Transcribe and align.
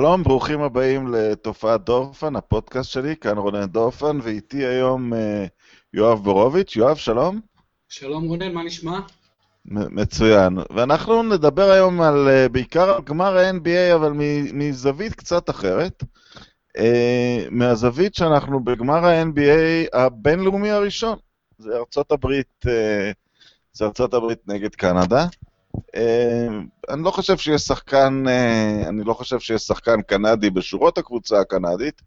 שלום, 0.00 0.22
ברוכים 0.22 0.60
הבאים 0.60 1.14
לתופעת 1.14 1.84
דורפן, 1.84 2.36
הפודקאסט 2.36 2.90
שלי, 2.90 3.16
כאן 3.16 3.38
רונן 3.38 3.66
דורפן, 3.66 4.18
ואיתי 4.22 4.66
היום 4.66 5.14
אה, 5.14 5.46
יואב 5.94 6.24
בורוביץ'. 6.24 6.76
יואב, 6.76 6.96
שלום. 6.96 7.40
שלום 7.88 8.24
רונן, 8.24 8.52
מה 8.52 8.62
נשמע? 8.62 9.00
מצוין. 9.64 10.58
ואנחנו 10.70 11.22
נדבר 11.22 11.70
היום 11.70 12.00
על, 12.00 12.28
אה, 12.28 12.48
בעיקר 12.48 12.90
על 12.90 13.02
גמר 13.02 13.38
ה-NBA, 13.38 13.94
אבל 13.94 14.12
מזווית 14.52 15.14
קצת 15.14 15.50
אחרת. 15.50 16.04
אה, 16.76 17.46
מהזווית 17.50 18.14
שאנחנו 18.14 18.64
בגמר 18.64 19.06
ה-NBA 19.06 19.96
הבינלאומי 19.96 20.70
הראשון. 20.70 21.18
זה 21.58 21.76
ארצות 21.76 22.12
הברית, 22.12 22.64
זה 23.72 23.84
ארצות 23.84 24.14
הברית 24.14 24.38
נגד 24.46 24.74
קנדה. 24.74 25.26
אני 26.88 27.02
לא 27.02 27.10
חושב 27.10 27.36
שיש 27.36 27.62
שחקן, 27.62 28.24
אני 28.88 29.04
לא 29.04 29.14
חושב 29.14 29.38
שיש 29.40 29.62
שחקן 29.62 30.02
קנדי 30.02 30.50
בשורות 30.50 30.98
הקבוצה 30.98 31.40
הקנדית, 31.40 32.02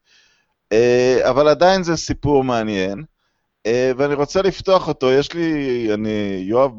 אבל 1.22 1.48
עדיין 1.48 1.84
זה 1.84 1.98
סיפור 1.98 2.44
מעניין. 2.44 3.04
ואני 3.68 4.14
רוצה 4.14 4.42
לפתוח 4.42 4.88
אותו, 4.88 5.12
יש 5.12 5.34
לי, 5.34 5.88
אני, 5.94 6.44
יואב, 6.48 6.72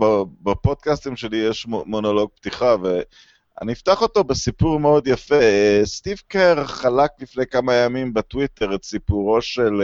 בפודקאסטים 0.42 1.16
שלי 1.16 1.36
יש 1.36 1.66
מונולוג 1.66 2.30
פתיחה, 2.34 2.76
ואני 2.82 3.72
אפתח 3.72 4.02
אותו 4.02 4.24
בסיפור 4.24 4.80
מאוד 4.80 5.06
יפה. 5.06 5.34
סטיב 5.84 6.18
קר 6.28 6.64
חלק 6.64 7.10
לפני 7.20 7.46
כמה 7.46 7.74
ימים 7.74 8.14
בטוויטר 8.14 8.74
את 8.74 8.84
סיפורו 8.84 9.42
של, 9.42 9.82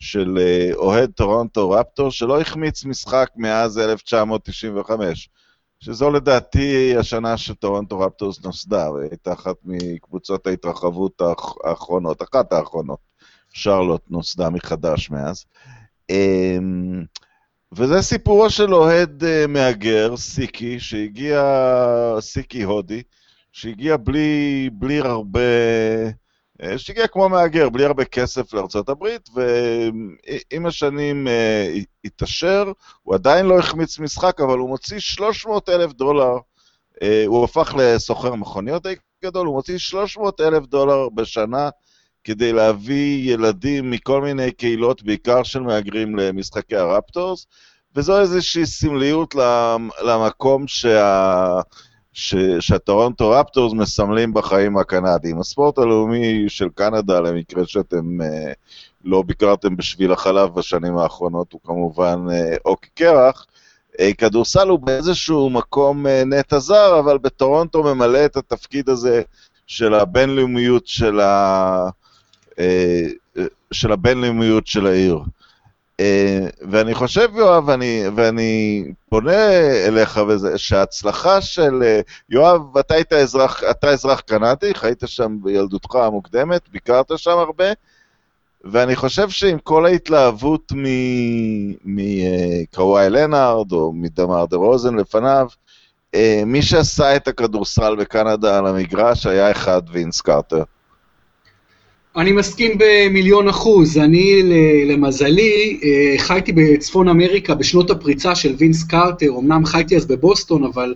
של 0.00 0.38
אוהד 0.74 1.10
טורונטו 1.10 1.70
רפטור, 1.70 2.10
שלא 2.10 2.40
החמיץ 2.40 2.84
משחק 2.84 3.28
מאז 3.36 3.78
1995. 3.78 5.28
שזו 5.84 6.10
לדעתי 6.10 6.96
השנה 6.96 7.36
שטורונטו 7.36 8.00
רפטורס 8.00 8.44
נוסדה, 8.44 8.90
והייתה 8.90 9.32
אחת 9.32 9.56
מקבוצות 9.64 10.46
ההתרחבות 10.46 11.22
האחרונות, 11.64 12.22
אחת 12.22 12.52
האחרונות. 12.52 13.12
שרלוט 13.52 14.02
נוסדה 14.10 14.50
מחדש 14.50 15.10
מאז. 15.10 15.44
אמ, 16.10 17.04
וזה 17.72 18.02
סיפורו 18.02 18.50
של 18.50 18.74
אוהד 18.74 19.24
אה, 19.24 19.46
מהגר, 19.46 20.16
סיקי, 20.16 20.80
שהגיע, 20.80 21.42
סיקי 22.20 22.62
הודי, 22.62 23.02
שהגיע 23.52 23.96
בלי, 23.96 24.70
בלי 24.72 24.98
הרבה, 24.98 25.40
שהגיע 26.76 27.06
כמו 27.06 27.28
מהגר, 27.28 27.68
בלי 27.68 27.84
הרבה 27.84 28.04
כסף 28.04 28.54
לארה"ב, 28.54 29.06
ועם 29.34 30.66
השנים 30.66 31.28
אה, 31.28 31.74
התעשר, 32.04 32.72
הוא 33.02 33.14
עדיין 33.14 33.46
לא 33.46 33.58
החמיץ 33.58 33.98
משחק, 33.98 34.40
אבל 34.40 34.58
הוא 34.58 34.68
מוציא 34.68 34.98
300 34.98 35.68
אלף 35.68 35.92
דולר, 35.92 36.38
הוא 37.26 37.44
הפך 37.44 37.74
לסוחר 37.78 38.34
מכוניות 38.34 38.82
די 38.82 38.94
גדול, 39.24 39.46
הוא 39.46 39.54
מוציא 39.54 39.78
300 39.78 40.40
אלף 40.40 40.66
דולר 40.66 41.08
בשנה 41.08 41.68
כדי 42.24 42.52
להביא 42.52 43.32
ילדים 43.32 43.90
מכל 43.90 44.22
מיני 44.22 44.52
קהילות, 44.52 45.02
בעיקר 45.02 45.42
של 45.42 45.60
מהגרים, 45.60 46.16
למשחקי 46.16 46.76
הרפטורס, 46.76 47.46
וזו 47.96 48.20
איזושהי 48.20 48.66
סמליות 48.66 49.34
למקום 50.04 50.66
שה... 50.68 51.60
שהטורונטו 52.12 53.30
רפטורס 53.30 53.72
מסמלים 53.72 54.34
בחיים 54.34 54.76
הקנדיים. 54.78 55.40
הספורט 55.40 55.78
הלאומי 55.78 56.44
של 56.48 56.68
קנדה, 56.74 57.20
למקרה 57.20 57.66
שאתם 57.66 58.20
uh, 58.20 58.24
לא 59.04 59.22
ביקרתם 59.22 59.76
בשביל 59.76 60.12
החלב 60.12 60.54
בשנים 60.54 60.98
האחרונות, 60.98 61.52
הוא 61.52 61.60
כמובן 61.64 62.26
uh, 62.28 62.58
אוקי 62.64 62.88
קרח. 62.94 63.46
Uh, 63.92 64.02
כדורסל 64.18 64.68
הוא 64.68 64.78
באיזשהו 64.78 65.50
מקום 65.50 66.06
uh, 66.06 66.08
נטע 66.26 66.58
זר, 66.58 66.98
אבל 66.98 67.18
בטורונטו 67.18 67.82
ממלא 67.82 68.24
את 68.24 68.36
התפקיד 68.36 68.88
הזה 68.88 69.22
של 69.66 69.94
הבינלאומיות 69.94 70.86
של 70.86 71.20
ה... 71.20 71.88
אה, 72.58 73.06
של 73.72 73.92
הבינלאומיות 73.92 74.66
של 74.66 74.86
העיר. 74.86 75.16
אה, 75.16 75.22
ואני 76.70 76.94
חושב, 76.94 77.28
יואב, 77.34 77.68
ואני, 77.68 78.02
ואני 78.14 78.84
פונה 79.08 79.50
אליך, 79.86 80.20
וזה, 80.28 80.58
שההצלחה 80.58 81.40
של... 81.40 81.82
אה, 81.82 82.00
יואב, 82.30 82.78
אתה 82.78 82.94
היית 82.94 83.12
אזרח, 83.12 83.62
אתה 83.70 83.90
אזרח 83.90 84.20
קנדי, 84.20 84.74
חיית 84.74 85.02
שם 85.06 85.36
בילדותך 85.42 85.94
המוקדמת, 85.94 86.68
ביקרת 86.68 87.06
שם 87.16 87.38
הרבה, 87.38 87.64
ואני 88.64 88.96
חושב 88.96 89.28
שעם 89.28 89.58
כל 89.58 89.86
ההתלהבות 89.86 90.72
מקוואי 91.84 93.10
לנארד, 93.10 93.72
או 93.72 93.92
מדמר 93.92 94.44
דה 94.46 94.56
רוזן 94.56 94.94
לפניו, 94.94 95.46
מי 96.46 96.62
שעשה 96.62 97.16
את 97.16 97.28
הכדורסל 97.28 97.96
בקנדה 97.96 98.58
על 98.58 98.66
המגרש 98.66 99.26
היה 99.26 99.50
אחד 99.50 99.82
וינס 99.90 100.20
קרטר. 100.20 100.62
אני 102.16 102.32
מסכים 102.32 102.78
במיליון 102.78 103.48
אחוז. 103.48 103.98
אני, 103.98 104.42
למזלי, 104.86 105.80
אה, 105.84 106.14
חייתי 106.18 106.52
בצפון 106.52 107.08
אמריקה 107.08 107.54
בשנות 107.54 107.90
הפריצה 107.90 108.34
של 108.34 108.54
וינס 108.58 108.84
קרטר. 108.84 109.28
אמנם 109.38 109.64
חייתי 109.64 109.96
אז 109.96 110.06
בבוסטון, 110.06 110.64
אבל 110.64 110.94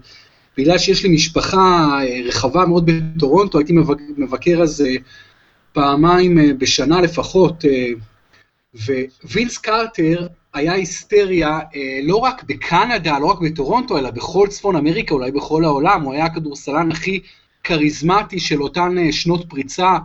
בגלל 0.59 0.79
שיש 0.79 1.03
לי 1.05 1.15
משפחה 1.15 1.89
אה, 2.03 2.21
רחבה 2.25 2.67
מאוד 2.67 2.91
בטורונטו, 2.91 3.59
הייתי 3.59 3.73
מבקר 4.17 4.63
אז 4.63 4.81
אה, 4.81 4.95
פעמיים 5.73 6.59
בשנה 6.59 7.01
לפחות. 7.01 7.65
ווינס 9.33 9.59
קרטר 9.59 10.27
היה 10.55 10.73
היסטריה 10.73 11.61
לא 12.03 12.17
רק 12.17 12.45
בקנדה, 12.45 13.19
לא 13.19 13.27
רק 13.27 13.39
בטורונטו, 13.41 13.99
אלא 13.99 14.11
בכל 14.11 14.47
צפון 14.51 14.77
אמריקה, 14.77 15.15
אולי 15.15 15.31
בכל 15.31 15.65
העולם. 15.65 16.03
הוא 16.03 16.13
היה 16.13 16.25
הכדורסלן 16.25 16.93
הכי 16.93 17.21
כריזמטי 17.65 18.41
של 18.41 18.63
אותן 18.63 19.13
שנות 19.13 19.45
פריצה. 19.49 19.97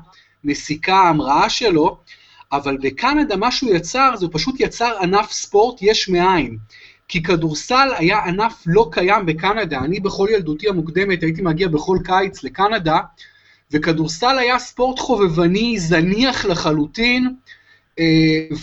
נסיקה 0.43 0.95
ההמראה 0.95 1.49
שלו, 1.49 1.97
אבל 2.51 2.77
בקנדה 2.81 3.35
מה 3.35 3.51
שהוא 3.51 3.75
יצר, 3.75 4.15
זה 4.15 4.27
פשוט 4.31 4.55
יצר 4.59 4.97
ענף 5.01 5.31
ספורט 5.31 5.77
יש 5.81 6.09
מאין. 6.09 6.57
כי 7.07 7.23
כדורסל 7.23 7.89
היה 7.97 8.19
ענף 8.23 8.63
לא 8.65 8.89
קיים 8.91 9.25
בקנדה. 9.25 9.79
אני 9.79 9.99
בכל 9.99 10.27
ילדותי 10.31 10.69
המוקדמת 10.69 11.23
הייתי 11.23 11.41
מגיע 11.41 11.67
בכל 11.67 11.97
קיץ 12.03 12.43
לקנדה, 12.43 12.99
וכדורסל 13.71 14.39
היה 14.39 14.59
ספורט 14.59 14.99
חובבני, 14.99 15.79
זניח 15.79 16.45
לחלוטין, 16.45 17.35
אה, 17.99 18.05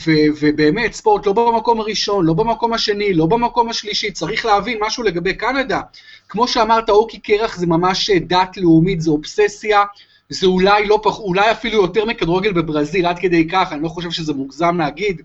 ו- 0.06 0.28
ובאמת 0.40 0.92
ספורט 0.92 1.26
לא 1.26 1.32
במקום 1.32 1.80
הראשון, 1.80 2.26
לא 2.26 2.34
במקום 2.34 2.72
השני, 2.72 3.14
לא 3.14 3.26
במקום 3.26 3.68
השלישי, 3.68 4.10
צריך 4.10 4.46
להבין 4.46 4.78
משהו 4.80 5.02
לגבי 5.02 5.34
קנדה. 5.34 5.80
כמו 6.28 6.48
שאמרת, 6.48 6.90
אוקי 6.90 7.18
קרח 7.18 7.56
זה 7.56 7.66
ממש 7.66 8.10
דת 8.10 8.56
לאומית, 8.56 9.00
זה 9.00 9.10
אובססיה, 9.10 9.84
זה 10.28 10.46
אולי 10.46 10.86
לא 10.86 11.00
פח, 11.02 11.18
אולי 11.18 11.50
אפילו 11.50 11.82
יותר 11.82 12.04
מכדורגל 12.04 12.52
בברזיל, 12.52 13.06
עד 13.06 13.18
כדי 13.18 13.48
כך, 13.48 13.72
אני 13.72 13.82
לא 13.82 13.88
חושב 13.88 14.10
שזה 14.10 14.32
מוגזם 14.32 14.76
להגיד. 14.78 15.22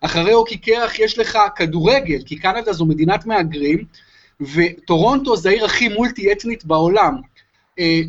אחרי 0.00 0.34
אוקי 0.34 0.56
קרח 0.56 0.98
יש 0.98 1.18
לך 1.18 1.38
כדורגל, 1.56 2.18
כי 2.26 2.36
קנדה 2.36 2.72
זו 2.72 2.86
מדינת 2.86 3.26
מהגרים, 3.26 3.84
וטורונטו 4.40 5.36
זה 5.36 5.48
העיר 5.48 5.64
הכי 5.64 5.88
מולטי-אתנית 5.88 6.64
בעולם. 6.64 7.14
אה, 7.78 8.00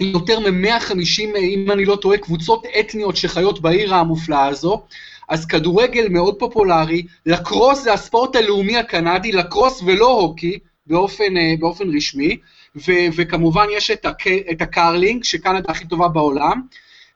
יותר 0.00 0.40
מ-150, 0.40 1.36
אם 1.38 1.70
אני 1.70 1.84
לא 1.84 1.96
טועה, 1.96 2.18
קבוצות 2.18 2.64
אתניות 2.80 3.16
שחיות 3.16 3.60
בעיר 3.60 3.94
המופלאה 3.94 4.46
הזו. 4.46 4.82
אז 5.28 5.46
כדורגל 5.46 6.08
מאוד 6.08 6.38
פופולרי, 6.38 7.02
לקרוס 7.26 7.82
זה 7.82 7.92
הספורט 7.92 8.36
הלאומי 8.36 8.76
הקנדי, 8.76 9.32
לקרוס 9.32 9.82
ולא 9.86 10.20
הוקי 10.20 10.58
באופן, 10.86 11.36
אה, 11.36 11.54
באופן 11.58 11.96
רשמי. 11.96 12.36
ו- 12.76 13.08
וכמובן 13.16 13.66
יש 13.72 13.90
את, 13.90 14.06
הק- 14.06 14.26
את 14.50 14.62
הקרלינג, 14.62 15.24
שקנדה 15.24 15.68
הכי 15.68 15.86
טובה 15.86 16.08
בעולם. 16.08 16.62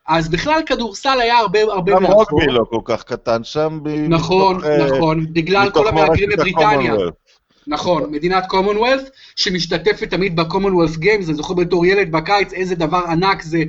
אז 0.08 0.28
בכלל 0.28 0.60
כדורסל 0.66 1.20
היה 1.20 1.38
הרבה 1.38 1.62
הרבה 1.62 2.00
מאחור. 2.00 2.08
גם 2.08 2.12
רוגבי 2.12 2.46
לא 2.46 2.64
כל 2.70 2.80
כך 2.84 3.02
קטן 3.02 3.44
שם. 3.44 3.80
נכון, 4.08 4.56
מתוך, 4.56 4.66
אה, 4.68 4.86
נכון, 4.86 5.26
בגלל 5.32 5.70
כל 5.70 5.88
המהגרים 5.88 6.28
בבריטניה. 6.32 6.94
נכון, 7.66 8.10
מדינת 8.10 8.46
קומונוולת', 8.46 9.02
שמשתתפת 9.36 10.10
תמיד 10.10 10.36
ב 10.37 10.41
Commonwealth 10.41 10.96
Games, 10.96 11.28
אני 11.28 11.34
זוכר 11.34 11.54
בתור 11.54 11.86
ילד 11.86 12.12
בקיץ 12.12 12.52
איזה 12.52 12.74
דבר 12.74 13.02
ענק 13.08 13.42
זה, 13.42 13.62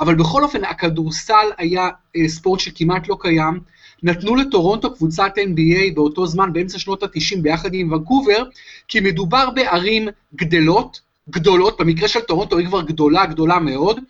אבל 0.00 0.14
בכל 0.14 0.42
אופן 0.42 0.64
הכדורסל 0.64 1.46
היה 1.58 1.88
אה, 2.16 2.28
ספורט 2.28 2.60
שכמעט 2.60 3.08
לא 3.08 3.16
קיים. 3.20 3.60
נתנו 4.02 4.36
לטורונטו 4.36 4.94
קבוצת 4.94 5.32
NBA 5.38 5.94
באותו 5.94 6.26
זמן, 6.26 6.52
באמצע 6.52 6.78
שנות 6.78 7.02
ה-90, 7.02 7.40
ביחד 7.42 7.74
עם 7.74 7.92
ונקובר, 7.92 8.42
כי 8.88 9.00
מדובר 9.00 9.50
בערים 9.50 10.08
גדלות, 10.34 11.00
גדולות, 11.30 11.80
במקרה 11.80 12.08
של 12.08 12.20
טורונטו 12.20 12.58
היא 12.58 12.66
כבר 12.66 12.82
גדולה, 12.82 13.26
גדולה 13.26 13.58
מאוד, 13.58 14.00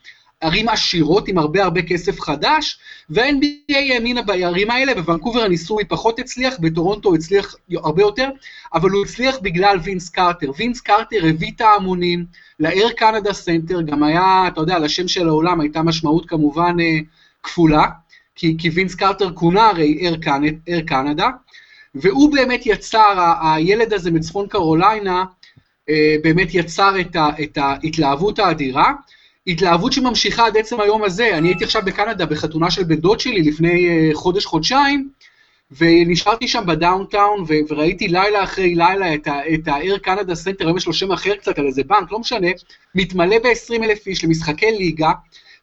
ערים 0.41 0.69
עשירות 0.69 1.29
עם 1.29 1.39
הרבה 1.39 1.65
הרבה 1.65 1.83
כסף 1.83 2.21
חדש, 2.21 2.79
וה-NBA 3.11 3.93
האמינה 3.95 4.23
בערים 4.23 4.71
האלה, 4.71 4.95
בוונקובר 4.95 5.41
הניסוי 5.41 5.85
פחות 5.85 6.19
הצליח, 6.19 6.55
בטורונטו 6.61 7.15
הצליח 7.15 7.55
הרבה 7.77 8.03
יותר, 8.03 8.29
אבל 8.75 8.91
הוא 8.91 9.05
הצליח 9.05 9.37
בגלל 9.43 9.79
וינס 9.83 10.09
קרטר. 10.09 10.51
וינס 10.57 10.81
קרטר 10.81 11.27
הביא 11.27 11.53
את 11.57 11.61
ההמונים 11.61 12.25
לאייר 12.61 12.89
קנדה 12.97 13.33
סנטר, 13.33 13.83
גם 13.83 14.03
היה, 14.03 14.45
אתה 14.49 14.61
יודע, 14.61 14.79
לשם 14.79 15.09
של 15.09 15.29
האולם 15.29 15.61
הייתה 15.61 15.83
משמעות 15.83 16.29
כמובן 16.29 16.77
אה, 16.81 16.99
כפולה, 17.43 17.85
כי, 18.35 18.57
כי 18.59 18.71
וינס 18.71 18.95
קרטר 18.95 19.33
כונה 19.33 19.69
הרי 19.69 20.09
אייר 20.09 20.83
קנדה, 20.87 21.29
והוא 21.95 22.33
באמת 22.33 22.67
יצר, 22.67 23.35
הילד 23.43 23.93
הזה 23.93 24.11
מצפון 24.11 24.49
קרוליינה, 24.49 25.25
באמת 26.23 26.49
יצר 26.55 27.01
את, 27.01 27.17
ה, 27.17 27.29
את 27.43 27.59
ההתלהבות 27.59 28.39
האדירה. 28.39 28.93
התלהבות 29.49 29.93
שממשיכה 29.93 30.47
עד 30.47 30.57
עצם 30.57 30.81
היום 30.81 31.05
הזה. 31.05 31.39
אני 31.39 31.49
הייתי 31.49 31.65
עכשיו 31.65 31.83
בקנדה 31.85 32.27
בחתונה 32.27 32.71
של 32.71 32.85
בן 32.85 32.97
דוד 32.97 33.21
שלי 33.21 33.43
לפני 33.43 33.89
uh, 33.89 34.15
חודש-חודשיים, 34.15 35.09
ונשארתי 35.79 36.49
שם 36.49 36.65
ב 36.67 36.75
downtown, 36.75 37.45
ו- 37.49 37.73
וראיתי 37.73 38.09
לילה 38.09 38.45
אחרי 38.45 38.75
לילה 38.75 39.15
את 39.15 39.69
ה-Air 39.69 40.07
Canada 40.07 40.51
היום 40.61 40.77
יש 40.77 40.87
לו 40.87 40.93
שם 40.93 41.13
אחר 41.13 41.35
קצת 41.35 41.59
על 41.59 41.67
איזה 41.67 41.83
בנק, 41.85 42.13
לא 42.13 42.19
משנה, 42.19 42.49
מתמלא 42.95 43.39
ב-20 43.39 43.85
אלף 43.85 44.07
איש 44.07 44.25
למשחקי 44.25 44.71
ליגה, 44.71 45.13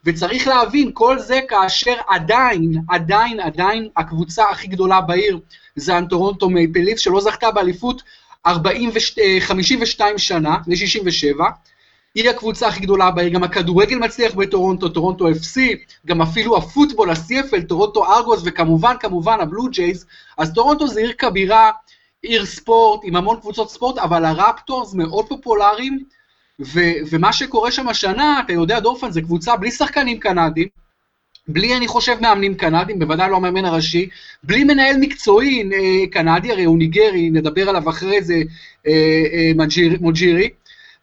וצריך 0.05 0.47
להבין, 0.47 0.91
כל 0.93 1.19
זה 1.19 1.39
כאשר 1.47 1.95
עדיין, 2.09 2.71
עדיין, 2.89 3.39
עדיין 3.39 3.89
הקבוצה 3.97 4.49
הכי 4.49 4.67
גדולה 4.67 5.01
בעיר 5.01 5.39
זה 5.75 5.95
הטורונטו 5.95 6.49
מייפל 6.49 6.74
ליפס, 6.74 6.99
שלא 6.99 7.21
זכתה 7.21 7.51
באליפות 7.51 8.01
52 8.45 10.17
שנה, 10.17 10.57
ל-67, 10.67 11.41
היא 12.15 12.29
הקבוצה 12.29 12.67
הכי 12.67 12.79
גדולה 12.79 13.11
בעיר, 13.11 13.29
גם 13.29 13.43
הכדורגל 13.43 13.97
מצליח 13.97 14.33
בטורונטו, 14.33 14.89
טורונטו 14.89 15.29
FC, 15.29 15.59
גם 16.05 16.21
אפילו 16.21 16.57
הפוטבול, 16.57 17.09
ה-CFL, 17.09 17.61
טורונטו 17.67 18.05
ארגוס, 18.13 18.41
וכמובן, 18.45 18.95
כמובן, 18.99 19.37
הבלו 19.39 19.63
ג'ייז, 19.69 20.05
אז 20.37 20.53
טורונטו 20.53 20.87
זה 20.87 20.99
עיר 20.99 21.13
כבירה, 21.17 21.71
עיר 22.21 22.45
ספורט, 22.45 23.01
עם 23.03 23.15
המון 23.15 23.39
קבוצות 23.39 23.69
ספורט, 23.69 23.97
אבל 23.97 24.25
הרפטורס 24.25 24.93
מאוד 24.93 25.25
פופולריים, 25.29 26.03
ומה 27.09 27.33
שקורה 27.33 27.71
שם 27.71 27.87
השנה, 27.89 28.41
אתה 28.45 28.53
יודע, 28.53 28.79
דורפן, 28.79 29.11
זה 29.11 29.21
קבוצה 29.21 29.55
בלי 29.55 29.71
שחקנים 29.71 30.19
קנדים, 30.19 30.67
בלי, 31.47 31.77
אני 31.77 31.87
חושב, 31.87 32.17
מאמנים 32.21 32.55
קנדים, 32.55 32.99
בוודאי 32.99 33.29
לא 33.29 33.35
המאמן 33.35 33.65
הראשי, 33.65 34.09
בלי 34.43 34.63
מנהל 34.63 34.97
מקצועי 34.99 35.69
אה, 35.73 36.07
קנדי, 36.11 36.51
הרי 36.51 36.63
הוא 36.63 36.77
ניגרי, 36.77 37.29
נדבר 37.29 37.69
עליו 37.69 37.89
אחרי 37.89 38.21
זה, 38.21 38.41
אה, 38.87 38.91
אה, 38.91 39.51
יוג'ירי, 40.01 40.49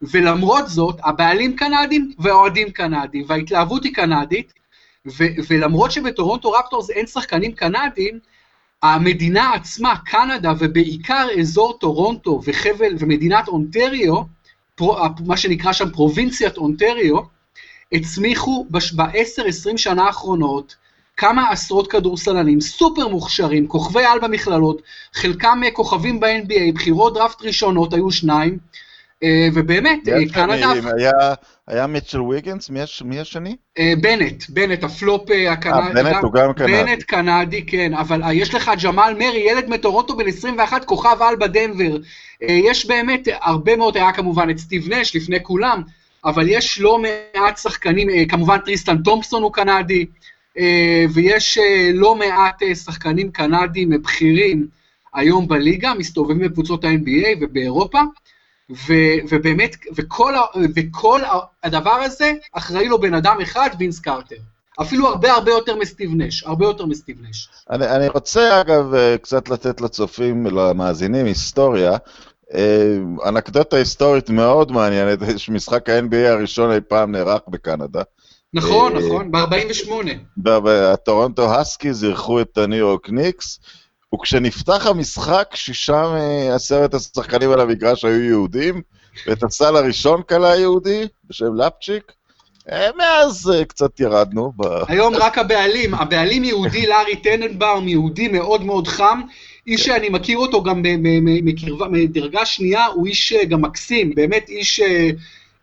ולמרות 0.03 0.69
זאת, 0.69 0.97
הבעלים 1.05 1.57
קנדים 1.57 2.13
והאוהדים 2.19 2.71
קנדים, 2.71 3.25
וההתלהבות 3.29 3.85
היא 3.85 3.95
קנדית, 3.95 4.53
ו- 5.07 5.35
ולמרות 5.49 5.93
שבטורונטו 5.93 6.51
רפטורס 6.51 6.91
אין 6.91 7.07
שחקנים 7.07 7.53
קנדים, 7.53 8.19
המדינה 8.83 9.55
עצמה, 9.55 9.95
קנדה, 10.07 10.53
ובעיקר 10.59 11.29
אזור 11.41 11.79
טורונטו 11.79 12.41
וחבל 12.45 12.95
ומדינת 12.99 13.49
אונטריו, 13.49 14.15
פרו, 14.75 14.97
מה 15.27 15.37
שנקרא 15.37 15.73
שם 15.73 15.91
פרובינציית 15.91 16.57
אונטריו, 16.57 17.17
הצמיחו 17.93 18.67
ב-10-20 18.71 19.77
שנה 19.77 20.03
האחרונות 20.03 20.77
כמה 21.17 21.51
עשרות 21.51 21.91
כדורסלנים 21.91 22.61
סופר 22.61 23.09
מוכשרים, 23.09 23.67
כוכבי 23.67 24.05
על 24.05 24.19
במכללות, 24.21 24.83
חלקם 25.15 25.61
כוכבים 25.73 26.21
ב-NBA, 26.21 26.75
בחירות 26.75 27.15
דראפט 27.15 27.43
ראשונות 27.43 27.95
היו 27.95 28.11
שניים, 28.11 28.59
אה, 29.23 29.49
ובאמת, 29.55 30.09
אה, 30.09 30.15
קנדה... 30.33 30.73
היה, 30.97 31.35
היה 31.69 31.87
מיטשל 31.87 32.21
וויגינס, 32.21 32.71
מי, 33.05 33.21
השני? 33.21 33.57
אה, 33.79 33.93
בנט, 34.01 34.45
בנט, 34.49 34.85
הפלופ 34.85 35.23
הקנדי. 35.51 35.99
אה, 35.99 36.05
בנט 36.05 36.17
הוא 36.23 36.33
גם 36.33 36.53
קנדי. 36.53 36.73
בנט 36.73 37.03
קנדי, 37.03 37.67
כן, 37.67 37.95
אבל 37.95 38.23
יש 38.33 38.55
לך 38.55 38.71
ג'מאל 38.85 39.15
מרי, 39.15 39.45
ילד 39.51 39.69
מטורונטו 39.69 40.17
בן 40.17 40.29
21, 40.29 40.85
כוכב 40.85 41.17
על 41.21 41.37
בדנבר. 41.37 41.97
יש 42.41 42.87
באמת 42.87 43.29
הרבה 43.41 43.77
מאוד, 43.77 43.97
היה 43.97 44.13
כמובן 44.13 44.51
את 44.51 44.59
סטיב 44.59 44.93
נש 44.93 45.17
לפני 45.17 45.43
כולם, 45.43 45.83
אבל 46.25 46.49
יש 46.49 46.81
לא 46.81 46.99
מעט 46.99 47.59
שחקנים, 47.59 48.29
כמובן 48.29 48.59
טריסטן 48.59 48.97
תומפסון 49.03 49.43
הוא 49.43 49.53
קנדי, 49.53 50.07
ויש 51.15 51.59
לא 51.95 52.15
מעט 52.15 52.63
שחקנים 52.85 53.31
קנדים 53.31 54.03
בכירים 54.03 54.67
היום 55.15 55.49
בליגה, 55.49 55.95
מסתובבים 55.95 56.39
בקבוצות 56.39 56.85
ה-NBA 56.85 57.27
ובאירופה. 57.41 58.01
ו- 58.71 59.19
ובאמת, 59.31 59.77
וכל, 59.97 60.35
וכל 60.75 61.21
הדבר 61.63 61.91
הזה, 61.91 62.33
אחראי 62.53 62.89
לו 62.89 63.01
בן 63.01 63.15
אדם 63.15 63.37
אחד, 63.43 63.71
וינס 63.79 64.01
קרטר. 64.01 64.37
אפילו 64.81 65.09
הרבה 65.09 65.33
הרבה 65.33 65.51
יותר 65.51 65.77
מסטיב 65.77 66.11
נש, 66.15 66.45
הרבה 66.45 66.65
יותר 66.65 66.87
מסטיב 66.87 67.17
נש. 67.29 67.49
אני, 67.71 67.87
אני 67.97 68.09
רוצה 68.09 68.61
אגב 68.61 68.95
אה, 68.95 69.19
קצת 69.19 69.49
לתת 69.49 69.81
לצופים, 69.81 70.47
למאזינים, 70.47 71.27
היסטוריה. 71.27 71.97
אה, 72.55 73.29
אנקדוטה 73.29 73.77
היסטורית 73.77 74.31
מאוד 74.31 74.73
מעניינת, 74.73 75.19
שמשחק 75.39 75.89
ה-NBA 75.89 76.29
הראשון 76.29 76.73
אי 76.73 76.81
פעם 76.89 77.13
נערך 77.13 77.41
בקנדה. 77.49 78.03
נכון, 78.55 78.97
נכון, 78.97 79.33
ב-48. 79.33 80.49
הטורונטו 80.69 81.55
הסקיז 81.55 82.05
אירחו 82.05 82.41
את 82.41 82.59
הניו 82.59 82.79
יורק 82.79 83.11
ניקס, 83.11 83.61
וכשנפתח 84.15 84.87
המשחק, 84.87 85.51
שישה 85.55 86.05
מעשרת 86.49 86.95
השחקנים 86.95 87.51
על 87.51 87.61
המגרש 87.61 88.05
היו 88.05 88.23
יהודים, 88.23 88.83
ואת 89.27 89.43
הסל 89.43 89.77
הראשון 89.77 90.23
כלה 90.29 90.57
יהודי, 90.57 91.07
בשם 91.25 91.55
לפצ'יק. 91.55 92.13
אה, 92.71 92.89
מאז 92.97 93.53
אה, 93.55 93.65
קצת 93.65 94.01
ירדנו. 94.01 94.53
היום 94.89 95.15
רק 95.17 95.39
הבעלים, 95.39 95.95
הבעלים 95.95 96.45
יהודי, 96.45 96.87
לארי 96.91 97.17
טננבאום, 97.17 97.89
יהודי 97.89 98.29
מאוד 98.29 98.65
מאוד 98.65 98.89
חם, 98.89 99.21
איש 99.67 99.85
שאני 99.85 100.09
מכיר 100.09 100.39
אותו 100.39 100.63
גם 100.63 100.83
מקרבה, 101.23 101.89
מדרגה 101.89 102.47
שנייה, 102.47 102.87
הוא 102.87 103.07
איש 103.07 103.33
אה, 103.33 103.45
גם 103.45 103.63
מקסים, 103.63 104.15
באמת 104.15 104.49
איש... 104.49 104.81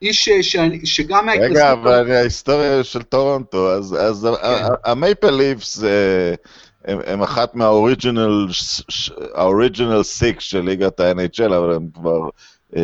איש 0.01 0.29
שאני, 0.29 0.85
שגם 0.85 1.25
מההתנסות... 1.25 1.51
רגע, 1.51 1.71
אבל 1.71 2.11
ההיסטוריה 2.11 2.83
של 2.83 3.01
טורונטו, 3.01 3.71
אז, 3.71 4.27
כן. 4.41 4.65
המייפל 4.85 5.31
ליפס 5.31 5.83
הם, 6.85 7.21
אחת 7.23 7.55
מהאוריג'ינל, 7.55 8.47
האוריג'ינל 9.35 10.03
סיקס 10.03 10.43
של 10.43 10.61
ליגת 10.61 10.99
ה-NHL, 10.99 11.53
אבל 11.57 11.73
הם 11.73 11.87
כבר 11.93 12.29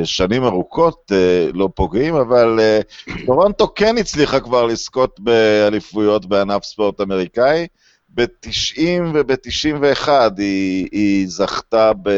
שנים 0.03 0.43
ארוכות 0.43 1.11
לא 1.53 1.69
פוגעים, 1.75 2.15
אבל 2.15 2.59
טורונטו 3.25 3.73
כן 3.75 3.97
הצליחה 3.97 4.39
כבר 4.39 4.65
לזכות 4.65 5.19
באליפויות 5.19 6.25
בענף 6.25 6.63
ספורט 6.63 7.01
אמריקאי. 7.01 7.67
ב-90 8.15 8.81
וב-91 9.13 10.09
היא, 10.37 10.87
היא 10.91 11.27
זכתה 11.27 11.91
ב... 12.03 12.09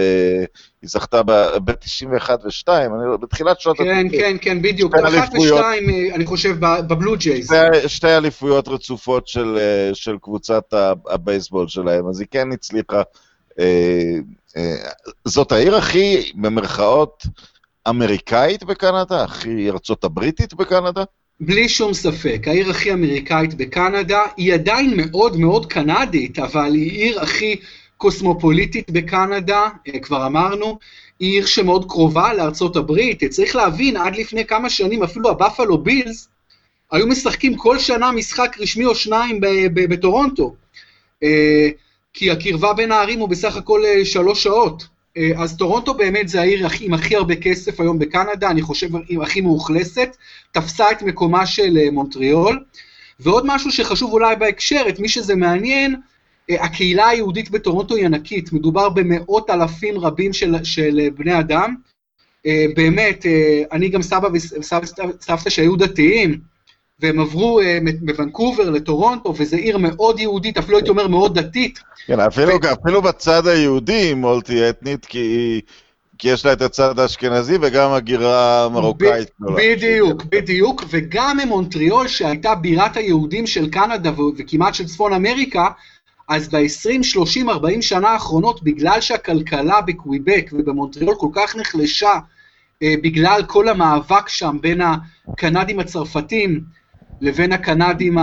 היא 0.81 0.89
זכתה 0.89 1.23
ב-91 1.23 2.29
ו-2, 2.43 2.69
בתחילת 3.21 3.59
שנות 3.59 3.77
כן, 3.77 4.07
ה-90. 4.07 4.11
כן, 4.11 4.37
כן, 4.41 4.61
בדיוק. 4.61 4.95
אחת 4.95 5.29
ושתיים, 5.33 6.13
אני 6.15 6.25
חושב, 6.25 6.55
בבלו 6.59 7.17
ג'ייז. 7.17 7.45
שתי, 7.45 7.89
שתי 7.89 8.17
אליפויות 8.17 8.67
רצופות 8.67 9.27
של, 9.27 9.59
של 9.93 10.17
קבוצת 10.21 10.63
הבייסבול 11.09 11.67
שלהם, 11.67 12.07
אז 12.09 12.19
היא 12.19 12.27
כן 12.31 12.51
הצליחה. 12.51 13.01
אה, 13.59 14.13
אה, 14.57 14.75
זאת 15.25 15.51
העיר 15.51 15.75
הכי, 15.75 16.31
במרכאות, 16.35 17.23
אמריקאית 17.89 18.63
בקנדה? 18.63 19.23
הכי 19.23 19.69
ארצות 19.69 20.03
הבריטית 20.03 20.53
בקנדה? 20.53 21.03
בלי 21.39 21.69
שום 21.69 21.93
ספק, 21.93 22.47
העיר 22.47 22.69
הכי 22.69 22.93
אמריקאית 22.93 23.53
בקנדה, 23.53 24.23
היא 24.37 24.53
עדיין 24.53 24.93
מאוד 24.95 25.37
מאוד 25.37 25.65
קנדית, 25.65 26.39
אבל 26.39 26.73
היא 26.73 26.91
עיר 26.91 27.21
הכי 27.21 27.55
קוסמופוליטית 27.97 28.91
בקנדה, 28.91 29.69
אה, 29.87 29.99
כבר 29.99 30.25
אמרנו, 30.25 30.79
היא 31.19 31.31
עיר 31.31 31.45
שמאוד 31.45 31.85
קרובה 31.89 32.33
לארצות 32.33 32.75
הברית, 32.75 33.23
צריך 33.23 33.55
להבין, 33.55 33.97
עד 33.97 34.15
לפני 34.15 34.45
כמה 34.45 34.69
שנים 34.69 35.03
אפילו 35.03 35.29
הבאפלו 35.29 35.77
בילס 35.77 36.29
היו 36.91 37.07
משחקים 37.07 37.55
כל 37.55 37.79
שנה 37.79 38.11
משחק 38.11 38.57
רשמי 38.59 38.85
או 38.85 38.95
שניים 38.95 39.39
בטורונטו, 39.73 40.55
אה, 41.23 41.69
כי 42.13 42.31
הקרבה 42.31 42.73
בין 42.73 42.91
הערים 42.91 43.19
הוא 43.19 43.29
בסך 43.29 43.57
הכל 43.57 43.85
אה, 43.85 44.05
שלוש 44.05 44.43
שעות. 44.43 44.96
אז 45.37 45.57
טורונטו 45.57 45.93
באמת 45.93 46.27
זה 46.27 46.41
העיר 46.41 46.67
עם 46.81 46.93
הכי 46.93 47.15
הרבה 47.15 47.35
כסף 47.35 47.79
היום 47.79 47.99
בקנדה, 47.99 48.49
אני 48.49 48.61
חושב 48.61 48.87
עם 49.09 49.21
הכי 49.21 49.41
מאוכלסת, 49.41 50.17
תפסה 50.51 50.91
את 50.91 51.01
מקומה 51.01 51.45
של 51.45 51.89
מונטריאול. 51.91 52.63
ועוד 53.19 53.43
משהו 53.47 53.71
שחשוב 53.71 54.13
אולי 54.13 54.35
בהקשר, 54.35 54.85
את 54.89 54.99
מי 54.99 55.09
שזה 55.09 55.35
מעניין, 55.35 55.95
אה, 56.49 56.63
הקהילה 56.63 57.07
היהודית 57.07 57.51
בטורונטו 57.51 57.95
היא 57.95 58.05
ענקית, 58.05 58.53
מדובר 58.53 58.89
במאות 58.89 59.49
אלפים 59.49 59.99
רבים 59.99 60.33
של, 60.33 60.55
של 60.63 60.99
אה, 60.99 61.09
בני 61.09 61.39
אדם. 61.39 61.75
אה, 62.45 62.65
באמת, 62.75 63.25
אני 63.71 63.89
גם 63.89 64.01
סבא 64.01 64.29
וסבתא 64.33 65.49
שהיו 65.49 65.75
דתיים, 65.75 66.39
והם 66.99 67.19
עברו 67.19 67.61
מוונקובר 68.01 68.69
לטורונטו, 68.69 69.33
וזו 69.37 69.55
עיר 69.55 69.77
מאוד 69.77 70.19
יהודית, 70.19 70.57
אפילו 70.57 70.77
הייתי 70.77 70.89
אומר 70.89 71.07
מאוד 71.07 71.39
דתית. 71.39 71.79
כן, 72.05 72.19
אפילו, 72.19 72.53
ו... 72.63 72.73
אפילו 72.73 73.01
בצד 73.01 73.47
היהודי 73.47 74.13
מולטי 74.13 74.69
אתנית, 74.69 75.05
כי, 75.05 75.61
כי 76.17 76.29
יש 76.29 76.45
לה 76.45 76.53
את 76.53 76.61
הצד 76.61 76.99
האשכנזי 76.99 77.57
וגם 77.61 77.91
הגירה 77.91 78.69
מרוקאית. 78.69 79.29
בדיוק, 79.39 80.23
בדיוק, 80.23 80.83
וגם 80.89 81.37
ממונטריאול, 81.37 82.07
שהייתה 82.07 82.55
בירת 82.55 82.97
היהודים 82.97 83.47
של 83.47 83.69
קנדה 83.69 84.11
וכמעט 84.37 84.73
של 84.73 84.85
צפון 84.85 85.13
אמריקה, 85.13 85.67
אז 86.29 86.49
ב-20, 86.49 87.03
30, 87.03 87.49
40 87.49 87.81
שנה 87.81 88.09
האחרונות, 88.09 88.63
בגלל 88.63 89.01
שהכלכלה 89.01 89.81
בקוויבק 89.81 90.49
ובמונטריאול 90.53 91.15
כל 91.19 91.29
כך 91.33 91.55
נחלשה, 91.55 92.13
אה, 92.83 92.93
בגלל 93.03 93.41
כל 93.47 93.69
המאבק 93.69 94.29
שם 94.29 94.57
בין 94.61 94.81
הקנדים 95.27 95.79
הצרפתים 95.79 96.61
לבין 97.21 97.51
הקנדים 97.51 98.17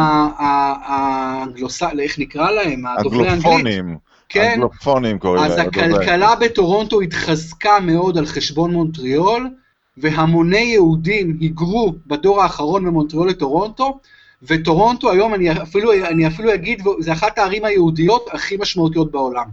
האנגלוסאים, 0.79 2.01
איך 2.01 2.19
נקרא 2.19 2.51
להם? 2.51 2.87
אנגלית. 2.87 3.99
כן, 4.29 4.51
אנגלופונים 4.53 5.19
קוראים 5.19 5.43
להם. 5.43 5.53
אז 5.53 5.59
הכלכלה 5.59 6.35
בטורונטו 6.35 7.01
התחזקה 7.01 7.81
מאוד 7.81 8.19
על 8.19 8.27
חשבון 8.27 8.73
מונטריאול, 8.73 9.51
והמוני 9.97 10.59
יהודים 10.59 11.37
היגרו 11.41 11.95
בדור 12.07 12.43
האחרון 12.43 12.85
ממונטריאול 12.85 13.29
לטורונטו, 13.29 13.99
וטורונטו 14.43 15.11
היום, 15.11 15.35
אני 15.35 15.53
אפילו, 15.63 15.93
אני 15.93 16.27
אפילו 16.27 16.55
אגיד, 16.55 16.83
זה 16.99 17.13
אחת 17.13 17.39
הערים 17.39 17.65
היהודיות 17.65 18.27
הכי 18.33 18.57
משמעותיות 18.57 19.11
בעולם. 19.11 19.47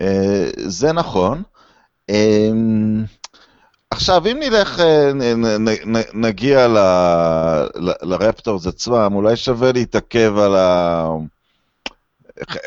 אה, 0.00 0.50
זה 0.56 0.92
נכון. 0.92 1.42
אה, 3.92 3.96
עכשיו, 3.96 4.22
אם 4.26 4.38
נלך, 4.40 4.80
אה, 4.80 5.12
נגיע 6.14 6.66
לרפטורס 8.02 8.66
עצמם, 8.66 9.12
אולי 9.14 9.36
שווה 9.36 9.72
להתעכב 9.72 10.38
על 10.38 10.56
ה... 10.56 11.08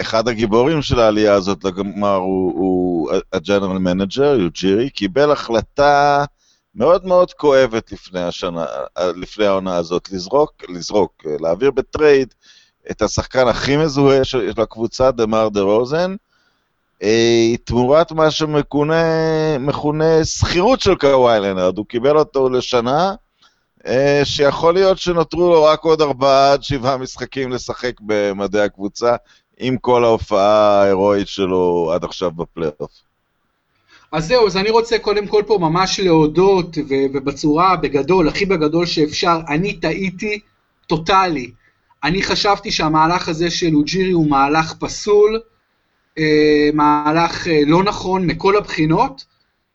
אחד 0.02 0.28
הגיבורים 0.28 0.82
של 0.82 1.00
העלייה 1.00 1.34
הזאת 1.34 1.64
לגמר 1.64 2.16
הוא, 2.16 3.12
ה 3.34 3.39
general 3.39 3.78
manager, 3.78 4.36
יוג'ירי, 4.40 4.90
קיבל 4.90 5.32
החלטה 5.32 6.26
מאוד 6.76 7.06
מאוד 7.06 7.34
כואבת 7.34 7.92
לפני, 7.92 8.22
השנה, 8.22 8.66
לפני 9.16 9.46
העונה 9.46 9.76
הזאת, 9.76 10.12
לזרוק, 10.12 10.52
לזרוק, 10.70 11.24
להעביר 11.40 11.72
ב 11.72 11.82
trade 11.82 12.34
את 12.92 13.02
השחקן 13.02 13.48
הכי 13.48 13.78
מזוהה 13.78 14.24
של 14.24 14.52
הקבוצה, 14.58 15.12
דמר 15.12 15.50
דה 15.50 15.62
רוזן, 15.62 16.12
אה, 16.12 16.29
תמורת 17.64 18.12
מה 18.12 18.32
שמכונה 18.32 19.04
שכירות 20.24 20.82
של 20.82 20.96
קוואי 20.96 21.40
לנרד, 21.40 21.78
הוא 21.78 21.86
קיבל 21.86 22.18
אותו 22.18 22.50
לשנה, 22.50 23.14
אה, 23.88 24.22
שיכול 24.24 24.74
להיות 24.74 24.98
שנותרו 24.98 25.50
לו 25.50 25.64
רק 25.64 25.84
עוד 25.84 26.02
ארבעה 26.02 26.54
עד 26.54 26.64
שבעה 26.64 26.98
משחקים 26.98 27.52
לשחק 27.52 27.94
במדי 28.02 28.62
הקבוצה, 28.62 29.16
עם 29.60 29.78
כל 29.78 30.04
ההופעה 30.04 30.82
ההירואית 30.82 31.28
שלו 31.28 31.92
עד 31.94 32.04
עכשיו 32.04 32.32
בפלייאוף. 32.32 32.92
אז 34.12 34.28
זהו, 34.28 34.48
אז 34.48 34.58
אני 34.58 34.70
רוצה 34.70 35.00
קודם 35.00 35.28
כל 35.28 35.44
פה 35.48 35.58
ממש 35.58 36.00
להודות, 36.00 36.78
ובצורה 37.14 37.76
בגדול, 37.76 38.28
הכי 38.28 38.46
בגדול 38.46 38.86
שאפשר, 38.86 39.40
אני 39.48 39.74
טעיתי 39.74 40.40
טוטאלי. 40.88 41.52
אני 42.04 42.24
חשבתי 42.24 42.72
שהמהלך 42.72 43.30
הזה 43.30 43.52
של 43.52 43.76
אוג'ירי 43.76 44.12
הוא 44.12 44.30
מהלך 44.30 44.74
פסול, 44.80 45.40
אה, 46.18 46.70
מהלך 46.74 47.48
אה, 47.48 47.60
לא 47.66 47.84
נכון 47.84 48.28
מכל 48.28 48.58
הבחינות, 48.58 49.26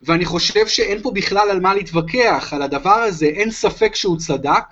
ואני 0.02 0.24
חושב 0.24 0.66
שאין 0.66 1.02
פה 1.02 1.10
בכלל 1.10 1.50
על 1.50 1.60
מה 1.60 1.74
להתווכח, 1.74 2.52
על 2.52 2.62
הדבר 2.62 2.90
הזה, 2.90 3.26
אין 3.26 3.50
ספק 3.50 3.94
שהוא 3.94 4.18
צדק, 4.18 4.64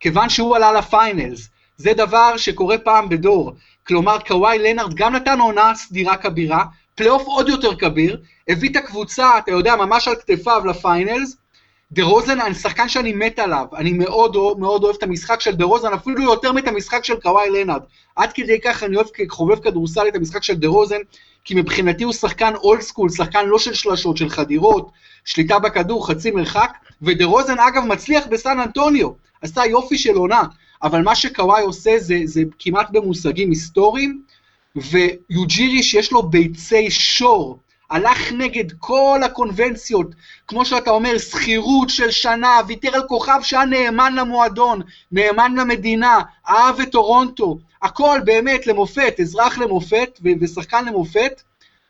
כיוון 0.00 0.28
שהוא 0.28 0.56
עלה 0.56 0.72
לפיינלס. 0.72 1.48
זה 1.76 1.92
דבר 1.92 2.36
שקורה 2.36 2.78
פעם 2.78 3.08
בדור. 3.08 3.54
כלומר, 3.86 4.18
קוואי 4.26 4.58
לנארד 4.58 4.94
גם 4.94 5.14
נתן 5.14 5.40
עונה 5.40 5.74
סדירה 5.74 6.16
כבירה, 6.16 6.64
פלייאוף 6.94 7.22
עוד 7.26 7.48
יותר 7.48 7.76
כביר, 7.76 8.20
הביא 8.48 8.70
את 8.70 8.76
הקבוצה, 8.76 9.38
אתה 9.38 9.50
יודע, 9.50 9.76
ממש 9.76 10.08
על 10.08 10.14
כתפיו 10.14 10.62
ל 10.66 10.75
finals. 10.75 11.36
דה 11.92 12.02
רוזן, 12.02 12.40
אני 12.40 12.54
שחקן 12.54 12.88
שאני 12.88 13.12
מת 13.12 13.38
עליו, 13.38 13.66
אני 13.76 13.92
מאוד 13.92 14.36
מאוד 14.58 14.84
אוהב 14.84 14.96
את 14.96 15.02
המשחק 15.02 15.40
של 15.40 15.54
דה 15.54 15.64
רוזן, 15.64 15.92
אפילו 15.92 16.22
יותר 16.22 16.52
מאת 16.52 16.68
המשחק 16.68 17.04
של 17.04 17.20
קוואי 17.20 17.50
לנארד. 17.50 17.82
עד 18.16 18.32
כדי 18.32 18.60
כך 18.60 18.82
אני 18.82 18.96
אוהב 18.96 19.06
כחובב 19.14 19.58
כדורסל 19.58 20.08
את 20.08 20.16
המשחק 20.16 20.42
של 20.42 20.54
דה 20.54 20.68
רוזן, 20.68 21.00
כי 21.44 21.54
מבחינתי 21.54 22.04
הוא 22.04 22.12
שחקן 22.12 22.54
old 22.54 22.80
school, 22.80 23.10
שחקן 23.10 23.46
לא 23.46 23.58
של 23.58 23.74
שלשות, 23.74 24.16
של 24.16 24.28
חדירות, 24.28 24.90
שליטה 25.24 25.58
בכדור, 25.58 26.06
חצי 26.06 26.30
מרחק, 26.30 26.70
ודה 27.02 27.24
רוזן 27.24 27.58
אגב 27.58 27.84
מצליח 27.84 28.26
בסן 28.26 28.60
אנטוניו, 28.60 29.10
עשה 29.42 29.66
יופי 29.66 29.98
של 29.98 30.14
עונה, 30.14 30.42
אבל 30.82 31.02
מה 31.02 31.14
שקוואי 31.14 31.62
עושה 31.62 31.98
זה, 31.98 32.20
זה 32.24 32.42
כמעט 32.58 32.90
במושגים 32.90 33.50
היסטוריים, 33.50 34.22
ויוג'ירי 34.76 35.82
שיש 35.82 36.12
לו 36.12 36.22
ביצי 36.22 36.90
שור, 36.90 37.58
הלך 37.90 38.32
נגד 38.32 38.72
כל 38.78 39.20
הקונבנציות, 39.24 40.06
כמו 40.48 40.64
שאתה 40.64 40.90
אומר, 40.90 41.18
שכירות 41.18 41.90
של 41.90 42.10
שנה, 42.10 42.60
ויתר 42.66 42.94
על 42.94 43.02
כוכב 43.08 43.38
שהיה 43.42 43.64
נאמן 43.64 44.14
למועדון, 44.14 44.80
נאמן 45.12 45.54
למדינה, 45.56 46.20
אהב 46.48 46.80
את 46.80 46.92
טורונטו, 46.92 47.58
הכל 47.82 48.20
באמת 48.24 48.66
למופת, 48.66 49.14
אזרח 49.20 49.58
למופת 49.58 50.20
ושחקן 50.40 50.84
למופת, 50.84 51.42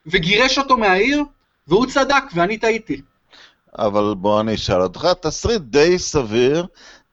וגירש 0.07 0.59
אותו 0.59 0.77
מהעיר, 0.77 1.23
והוא 1.69 1.87
צדק, 1.87 2.23
ואני 2.35 2.59
טעיתי. 2.59 3.01
אבל 3.79 4.15
בוא 4.15 4.41
אני 4.41 4.55
אשאל 4.55 4.83
אותך, 4.83 5.09
תסריט 5.21 5.63
די 5.63 5.99
סביר, 5.99 6.67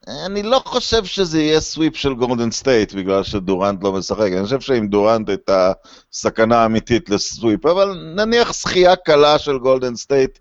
אני 0.07 0.43
לא 0.43 0.61
חושב 0.65 1.05
שזה 1.05 1.41
יהיה 1.41 1.59
sweep 1.59 1.95
של 1.95 2.13
גולדן 2.13 2.51
סטייט 2.51 2.93
בגלל 2.93 3.23
שדורנט 3.23 3.83
לא 3.83 3.91
משחק. 3.91 4.31
אני 4.31 4.43
חושב 4.43 4.59
שעם 4.59 4.87
דורנט 4.87 5.29
הייתה 5.29 5.71
סכנה 6.11 6.65
אמיתית 6.65 7.09
ל 7.09 7.17
sweep, 7.17 7.65
אבל 7.65 8.13
נניח 8.15 8.53
זכייה 8.53 8.95
קלה 8.95 9.39
של 9.39 9.57
גולדן 9.57 9.95
סטייט 9.95 10.39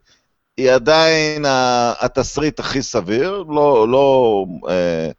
היא 0.56 0.70
עדיין 0.70 1.44
התסריט 2.00 2.60
הכי 2.60 2.82
סביר, 2.82 3.44
לא, 3.48 3.88
לא, 3.88 4.44
אה, 4.68 5.10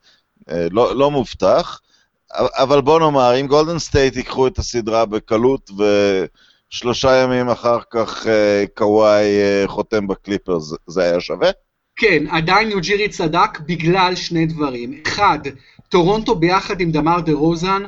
אה, 0.49 0.67
לא, 0.71 0.95
לא 0.95 1.11
מובטח. 1.11 1.81
אבל 2.33 2.81
בוא 2.81 2.99
נאמר, 2.99 3.39
אם 3.39 3.47
גולדן 3.47 3.79
סטייט 3.79 4.15
ייקחו 4.15 4.47
את 4.47 4.57
הסדרה 4.57 5.05
בקלות 5.05 5.71
ושלושה 6.71 7.15
ימים 7.15 7.49
אחר 7.49 7.79
כך 7.89 8.27
אה, 8.27 8.63
קוואי 8.73 9.25
חותם 9.67 10.07
בקליפרס, 10.07 10.57
זה 10.87 11.03
היה 11.03 11.19
שווה? 11.21 11.49
כן, 11.95 12.23
עדיין 12.29 12.71
יוג'ירי 12.71 13.09
צדק 13.09 13.59
בגלל 13.59 14.15
שני 14.15 14.45
דברים. 14.45 15.01
אחד, 15.07 15.39
טורונטו 15.89 16.35
ביחד 16.35 16.81
עם 16.81 16.91
דמר 16.91 17.19
דה 17.19 17.33
רוזן 17.33 17.83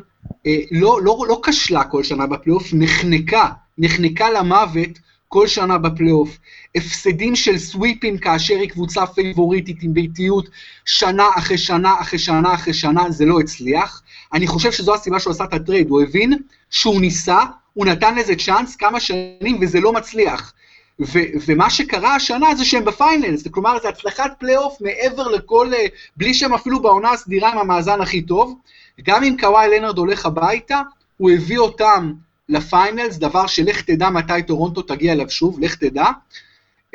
אה, 0.46 0.60
לא, 0.72 1.00
לא, 1.04 1.26
לא 1.28 1.42
כשלה 1.44 1.84
כל 1.84 2.04
שנה 2.04 2.28
בפלייאוף, 2.28 2.70
נחנקה, 2.74 3.50
נחנקה 3.78 4.30
למוות 4.30 4.90
כל 5.28 5.48
שנה 5.48 5.78
בפלייאוף. 5.78 6.38
הפסדים 6.76 7.36
של 7.36 7.58
סוויפים 7.58 8.18
כאשר 8.18 8.56
היא 8.56 8.70
קבוצה 8.70 9.08
פייבוריטית 9.08 9.78
עם 9.84 9.94
ביתיות 9.94 10.50
שנה 10.86 11.26
אחרי 11.38 11.58
שנה 11.58 11.96
אחרי 12.02 12.20
שנה 12.20 12.54
אחרי 12.54 12.74
שנה, 12.74 13.12
זה 13.12 13.26
לא 13.26 13.40
הצליח. 13.40 14.02
אני 14.34 14.48
חושב 14.48 14.72
שזו 14.72 14.96
הסיבה 14.96 15.20
שהוא 15.20 15.32
עשה 15.32 15.44
את 15.44 15.54
הטרייד, 15.54 15.90
הוא 15.90 16.02
הבין 16.02 16.34
שהוא 16.70 17.02
ניסה, 17.02 17.40
הוא 17.74 17.86
נתן 17.86 18.16
לזה 18.16 18.36
צ'אנס 18.36 18.76
כמה 18.76 19.00
שנים 19.00 19.58
וזה 19.62 19.80
לא 19.80 19.94
מצליח. 19.94 20.54
ו- 21.00 21.30
ומה 21.48 21.70
שקרה 21.70 22.16
השנה 22.16 22.56
זה 22.56 22.66
שהם 22.66 22.86
ב 22.86 22.93
finals, 22.93 23.48
כלומר 23.48 23.78
זה 23.82 23.90
הצלחת 23.90 24.32
פלייאוף 24.40 24.78
מעבר 24.82 25.28
לכל, 25.28 25.74
אה, 25.74 25.86
בלי 26.18 26.34
שהם 26.34 26.54
אפילו 26.54 26.82
בעונה 26.82 27.12
הסדירה 27.12 27.52
עם 27.52 27.58
המאזן 27.58 28.02
הכי 28.02 28.22
טוב. 28.22 28.58
גם 29.04 29.24
אם 29.24 29.36
קוואי 29.40 29.70
לנרד 29.70 29.98
הולך 29.98 30.26
הביתה, 30.26 30.82
הוא 31.18 31.32
הביא 31.32 31.60
אותם 31.60 32.14
ל 32.50 32.58
finals, 32.58 33.18
דבר 33.18 33.48
שלך 33.48 33.82
תדע 33.82 34.10
מתי 34.10 34.44
טורונטו 34.48 34.82
תגיע 34.82 35.14
אליו 35.14 35.30
שוב, 35.30 35.60
לך 35.60 35.76
תדע, 35.76 36.06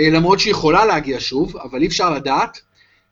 אה, 0.00 0.10
למרות 0.10 0.40
שהיא 0.40 0.50
יכולה 0.50 0.84
להגיע 0.84 1.16
שוב, 1.20 1.56
אבל 1.56 1.82
אי 1.82 1.86
אפשר 1.86 2.10
לדעת. 2.10 2.60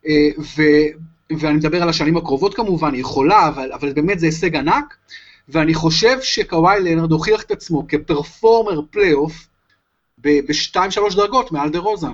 אה, 0.06 0.28
ו- 0.56 1.11
ואני 1.38 1.56
מדבר 1.56 1.82
על 1.82 1.88
השנים 1.88 2.16
הקרובות 2.16 2.54
כמובן, 2.54 2.94
היא 2.94 3.00
יכולה, 3.00 3.49
אבל, 3.49 3.73
אבל 3.73 3.92
באמת 3.92 4.18
זה 4.18 4.26
הישג 4.26 4.56
ענק, 4.56 4.97
ואני 5.49 5.75
חושב 5.75 6.18
שקוואי 6.23 6.80
לנרד 6.80 7.12
הוכיח 7.12 7.42
את 7.42 7.50
עצמו 7.50 7.85
כ 7.88 8.05
performer 8.05 8.80
פלייאוף, 8.90 9.47
בשתיים 10.22 10.90
שלוש 10.90 11.14
דרגות 11.14 11.52
מעל 11.52 11.70
דה 11.70 11.78
רוזן. 11.78 12.12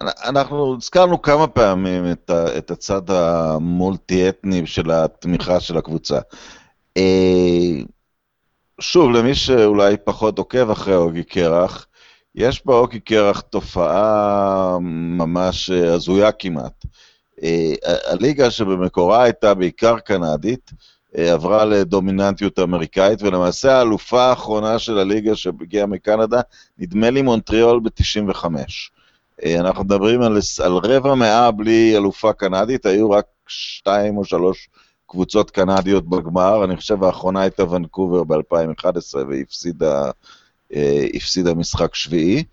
אנחנו 0.00 0.76
הזכרנו 0.76 1.22
כמה 1.22 1.46
פעמים 1.46 2.12
את, 2.12 2.30
ה, 2.30 2.58
את 2.58 2.70
הצד 2.70 3.10
המולטי-אתני 3.10 4.66
של 4.66 4.90
התמיכה 4.90 5.60
של 5.60 5.76
הקבוצה. 5.76 6.18
אה, 6.96 7.82
שוב, 8.80 9.10
למי 9.10 9.34
שאולי 9.34 9.96
פחות 10.04 10.38
עוקב 10.38 10.70
אחרי 10.70 10.94
אוגי 10.94 11.24
קרח, 11.24 11.86
יש 12.34 12.66
באוגי 12.66 13.00
קרח 13.00 13.40
תופעה 13.40 14.78
ממש 14.80 15.70
הזויה 15.70 16.32
כמעט. 16.32 16.84
אה, 17.42 17.72
הליגה 18.06 18.50
שבמקורה 18.50 19.22
הייתה 19.22 19.54
בעיקר 19.54 19.98
קנדית, 19.98 20.70
עברה 21.14 21.64
לדומיננטיות 21.64 22.58
אמריקאית, 22.58 23.22
ולמעשה 23.22 23.78
האלופה 23.78 24.22
האחרונה 24.22 24.78
של 24.78 24.98
הליגה 24.98 25.36
שהגיעה 25.36 25.86
מקנדה, 25.86 26.40
נדמה 26.78 27.10
לי 27.10 27.22
מונטריאול 27.22 27.80
ב-95. 27.80 28.44
אה, 29.44 29.60
אנחנו 29.60 29.84
מדברים 29.84 30.22
על, 30.22 30.38
על 30.64 30.72
רבע 30.72 31.14
מאה 31.14 31.50
בלי 31.50 31.96
אלופה 31.96 32.32
קנדית, 32.32 32.86
היו 32.86 33.10
רק 33.10 33.24
שתיים 33.46 34.16
או 34.16 34.24
שלוש 34.24 34.68
קבוצות 35.06 35.50
קנדיות 35.50 36.08
בגמר, 36.08 36.64
אני 36.64 36.76
חושב 36.76 37.04
האחרונה 37.04 37.40
הייתה 37.40 37.70
ונקובר 37.70 38.24
ב-2011 38.24 39.16
והיא 39.28 39.42
הפסידה, 39.42 40.10
אה, 40.74 41.06
הפסידה 41.14 41.54
משחק 41.54 41.94
שביעי. 41.94 42.44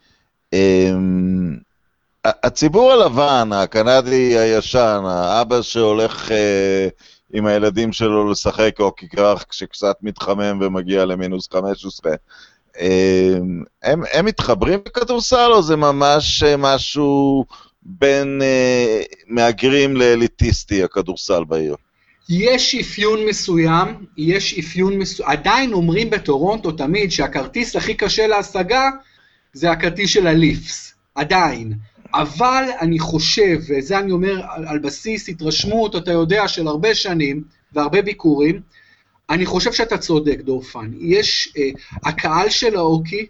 הציבור 2.24 2.92
הלבן, 2.92 3.50
הקנדי 3.54 4.38
הישן, 4.38 5.04
האבא 5.06 5.62
שהולך 5.62 6.32
עם 7.34 7.46
הילדים 7.46 7.94
שלו 7.94 8.32
לשחק 8.32 8.76
או 8.80 8.96
כיכר 8.96 9.36
כשקצת 9.50 9.96
מתחמם 10.02 10.60
ומגיע 10.62 11.06
למינוס 11.06 11.50
15. 11.52 12.14
אמ, 12.80 13.64
הם, 13.84 14.02
הם 14.14 14.26
מתחברים 14.26 14.80
בכדורסל 14.86 15.50
או 15.52 15.62
זה 15.62 15.76
ממש 15.76 16.44
משהו 16.58 17.46
בין 17.82 18.42
אה, 18.42 19.02
מהגרים 19.28 19.98
לאליטיסטי, 19.98 20.84
הכדורסל 20.84 21.44
בעיר? 21.44 21.76
יש 22.30 22.76
אפיון 22.76 23.20
מסוים, 23.26 24.06
יש 24.18 24.60
אפיון 24.60 24.98
מסוים, 24.98 25.30
עדיין 25.30 25.74
אומרים 25.74 26.10
בטורונטו 26.10 26.72
תמיד 26.72 27.12
שהכרטיס 27.12 27.76
הכי 27.76 27.94
קשה 27.94 28.28
להשגה 28.28 28.90
זה 29.54 29.72
הכרטיס 29.72 30.10
של 30.10 30.28
הליפס, 30.28 30.94
עדיין. 31.16 31.74
אבל 32.14 32.64
אני 32.82 33.00
חושב, 33.00 33.60
וזה 33.70 34.00
אני 34.00 34.12
אומר 34.12 34.42
על, 34.50 34.68
על 34.68 34.80
בסיס 34.80 35.30
התרשמות, 35.30 35.96
אתה 35.96 36.12
יודע, 36.12 36.48
של 36.48 36.68
הרבה 36.68 36.96
שנים 36.96 37.44
והרבה 37.74 38.02
ביקורים, 38.02 38.62
אני 39.30 39.46
חושב 39.46 39.74
שאתה 39.74 39.98
צודק, 39.98 40.40
דורפן. 40.42 40.92
יש, 41.00 41.54
uh, 41.58 41.80
הקהל 42.06 42.50
של 42.50 42.76
האוקי 42.76 43.26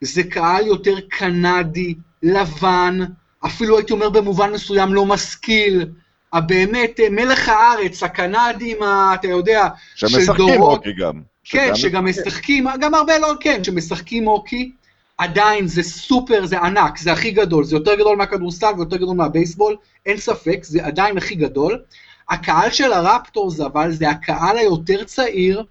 זה 0.00 0.22
קהל 0.22 0.66
יותר 0.66 0.94
קנדי, 1.10 1.94
לבן, 2.22 2.98
אפילו 3.46 3.76
הייתי 3.76 3.92
אומר 3.92 4.10
במובן 4.10 4.52
מסוים 4.52 4.94
לא 4.94 5.06
משכיל, 5.06 5.86
הבאמת 6.32 7.00
אה, 7.00 7.10
מלך 7.10 7.48
הארץ, 7.48 8.02
הקנדים, 8.02 8.76
אתה 9.14 9.28
יודע, 9.28 9.68
של 9.94 10.06
דורות. 10.06 10.22
שמשחקים 10.24 10.62
אוקי 10.62 10.92
גם. 10.92 11.20
כן, 11.44 11.74
שגם 11.74 12.06
משחקים, 12.06 12.66
גם 12.80 12.94
הרבה 12.94 13.18
לא, 13.18 13.32
כן, 13.40 13.64
שמשחקים 13.64 14.26
אוקי, 14.26 14.72
עדיין 15.18 15.66
זה 15.66 15.82
סופר, 15.82 16.46
זה 16.46 16.58
ענק, 16.58 16.98
זה 16.98 17.12
הכי 17.12 17.30
גדול, 17.30 17.64
זה 17.64 17.76
יותר 17.76 17.94
גדול 17.94 18.16
מהכדורסל 18.16 18.72
ויותר 18.76 18.96
גדול 18.96 19.16
מהבייסבול, 19.16 19.76
אין 20.06 20.16
ספק, 20.16 20.58
זה 20.62 20.84
עדיין 20.84 21.16
הכי 21.16 21.34
גדול. 21.34 21.82
הקהל 22.30 22.70
של 22.70 22.92
הרפטורס 22.92 23.60
אבל 23.60 23.92
זה 23.92 24.10
הקהל 24.10 24.58
היותר 24.58 25.04
צעיר, 25.04 25.64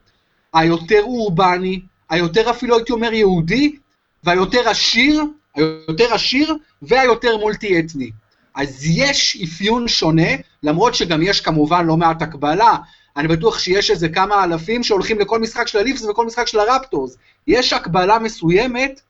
היותר 0.54 1.02
אורבני, 1.04 1.82
היותר 2.10 2.50
אפילו 2.50 2.76
הייתי 2.76 2.92
אומר 2.92 3.14
יהודי, 3.14 3.76
והיותר 4.24 4.70
עשיר, 4.70 5.24
היותר 5.56 6.14
עשיר 6.14 6.56
והיותר 6.82 7.38
מולטי 7.38 7.80
אתני. 7.80 8.12
אז 8.56 8.86
יש 8.86 9.38
אפיון 9.44 9.88
שונה, 9.88 10.30
למרות 10.64 10.96
שגם 10.96 11.22
יש 11.22 11.42
כמובן 11.42 11.86
לא 11.86 11.98
מעט 11.98 12.22
הקבלה, 12.22 12.76
אני 13.18 13.28
בטוח 13.28 13.60
שיש 13.60 13.92
איזה 13.92 14.10
כמה 14.10 14.44
אלפים 14.44 14.84
שהולכים 14.84 15.20
לכל 15.20 15.40
משחק 15.40 15.68
של 15.68 15.78
הליפס 15.78 16.06
וכל 16.06 16.26
משחק 16.26 16.48
של 16.48 16.60
הרפטורס. 16.60 17.18
יש 17.48 17.74
הקבלה 17.74 18.20
מסוימת, 18.20 19.02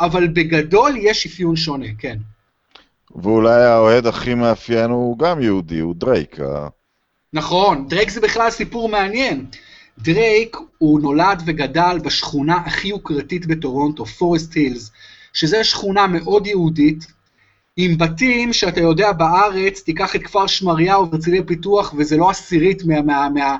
אבל 0.00 0.26
בגדול 0.26 0.96
יש 0.96 1.26
אפיון 1.26 1.56
שונה, 1.56 1.86
כן. 1.98 2.18
ואולי 3.16 3.64
האוהד 3.64 4.06
הכי 4.06 4.34
מאפיין 4.34 4.90
הוא 4.90 5.18
גם 5.18 5.42
יהודי, 5.42 5.78
הוא 5.78 5.94
דרייק. 5.94 6.36
נכון, 7.32 7.88
דרייק 7.88 8.10
זה 8.10 8.20
בכלל 8.20 8.50
סיפור 8.50 8.88
מעניין. 8.88 9.46
דרייק 9.98 10.56
הוא 10.78 11.00
נולד 11.00 11.42
וגדל 11.46 11.98
בשכונה 12.04 12.56
הכי 12.56 12.88
יוקרתית 12.88 13.46
בטורונטו, 13.46 14.06
פורסט 14.06 14.54
הילס, 14.54 14.90
שזו 15.32 15.56
שכונה 15.62 16.06
מאוד 16.06 16.46
יהודית, 16.46 17.06
עם 17.76 17.98
בתים 17.98 18.52
שאתה 18.52 18.80
יודע 18.80 19.12
בארץ, 19.12 19.80
תיקח 19.80 20.16
את 20.16 20.22
כפר 20.22 20.46
שמריהו 20.46 21.10
והרצליה 21.10 21.42
פיתוח, 21.42 21.94
וזה 21.98 22.16
לא 22.16 22.30
עשירית 22.30 22.84
מה... 22.84 23.02
מה, 23.02 23.28
מה 23.28 23.56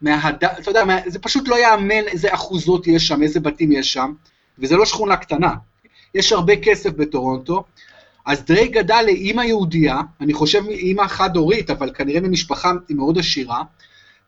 מה, 0.00 0.28
אתה 0.28 0.70
יודע, 0.70 0.84
מה, 0.84 0.98
זה 1.06 1.18
פשוט 1.18 1.48
לא 1.48 1.56
יאמן 1.58 2.08
איזה 2.08 2.34
אחוזות 2.34 2.86
יש 2.86 3.08
שם, 3.08 3.22
איזה 3.22 3.40
בתים 3.40 3.72
יש 3.72 3.92
שם, 3.92 4.12
וזה 4.58 4.76
לא 4.76 4.86
שכונה 4.86 5.16
קטנה. 5.16 5.54
יש 6.14 6.32
הרבה 6.32 6.56
כסף 6.56 6.90
בטורונטו, 6.90 7.64
אז 8.26 8.44
דרייק 8.44 8.72
גדל 8.72 9.02
לאימא 9.06 9.42
יהודייה, 9.42 10.00
אני 10.20 10.34
חושב 10.34 10.66
אימא 10.68 11.08
חד-הורית, 11.08 11.70
אבל 11.70 11.90
כנראה 11.94 12.20
ממשפחה 12.20 12.72
מאוד 12.90 13.18
עשירה, 13.18 13.62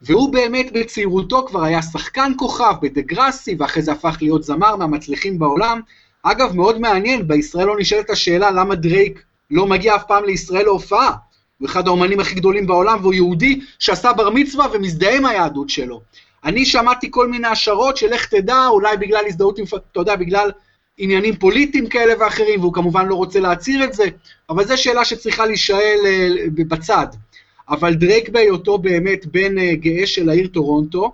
והוא 0.03 0.33
באמת 0.33 0.73
בצעירותו 0.73 1.47
כבר 1.47 1.65
היה 1.65 1.83
שחקן 1.83 2.33
כוכב 2.37 2.75
בדה-גראסי, 2.83 3.57
ואחרי 3.59 3.83
זה 3.83 3.93
הפך 3.93 4.19
להיות 4.21 4.43
זמר 4.43 4.77
מהמצליחים 4.77 5.39
בעולם. 5.39 5.81
אגב, 6.23 6.57
מאוד 6.57 6.81
מעניין, 6.81 7.29
בישראל 7.29 7.67
לא 7.67 7.77
נשאלת 7.79 8.11
השאלה 8.11 8.51
למה 8.51 8.75
דרייק 8.75 9.23
לא 9.51 9.67
מגיע 9.67 9.97
אף 9.97 10.05
פעם 10.09 10.25
לישראל 10.25 10.65
להופעה. 10.65 11.11
הוא 11.59 11.69
אחד 11.69 11.87
האומנים 11.87 12.21
הכי 12.21 12.35
גדולים 12.35 12.67
בעולם, 12.67 12.99
והוא 13.01 13.15
יהודי 13.15 13.61
שעשה 13.79 14.13
בר 14.13 14.31
מצווה 14.31 14.67
ומזדהה 14.73 15.17
עם 15.17 15.27
היהדות 15.27 15.71
שלו. 15.71 16.01
אני 16.45 16.65
שמעתי 16.67 17.09
כל 17.11 17.29
מיני 17.29 17.49
השערות 17.49 17.97
של 17.97 18.13
איך 18.13 18.27
תדע, 18.27 18.67
אולי 18.67 18.97
בגלל 18.97 19.25
הזדהות 19.27 19.59
עם, 19.59 19.65
אתה 19.93 20.01
יודע, 20.01 20.17
בגלל 20.17 20.51
עניינים 21.03 21.37
פוליטיים 21.37 21.87
כאלה 21.89 22.15
ואחרים, 22.21 22.61
והוא 22.61 22.73
כמובן 22.73 23.07
לא 23.07 23.15
רוצה 23.15 23.41
להצהיר 23.41 23.85
את 23.85 23.93
זה, 23.93 24.05
אבל 24.51 24.65
זו 24.65 24.83
שאלה 24.83 25.05
שצריכה 25.05 25.47
להישאל 25.47 25.99
אה, 26.05 26.29
בצד. 26.55 27.07
אבל 27.69 27.95
דרייק 27.95 28.29
בהיותו 28.29 28.79
באמת 28.79 29.27
בן 29.27 29.59
אה, 29.59 29.75
גאה 29.75 30.07
של 30.07 30.29
העיר 30.29 30.47
טורונטו, 30.47 31.13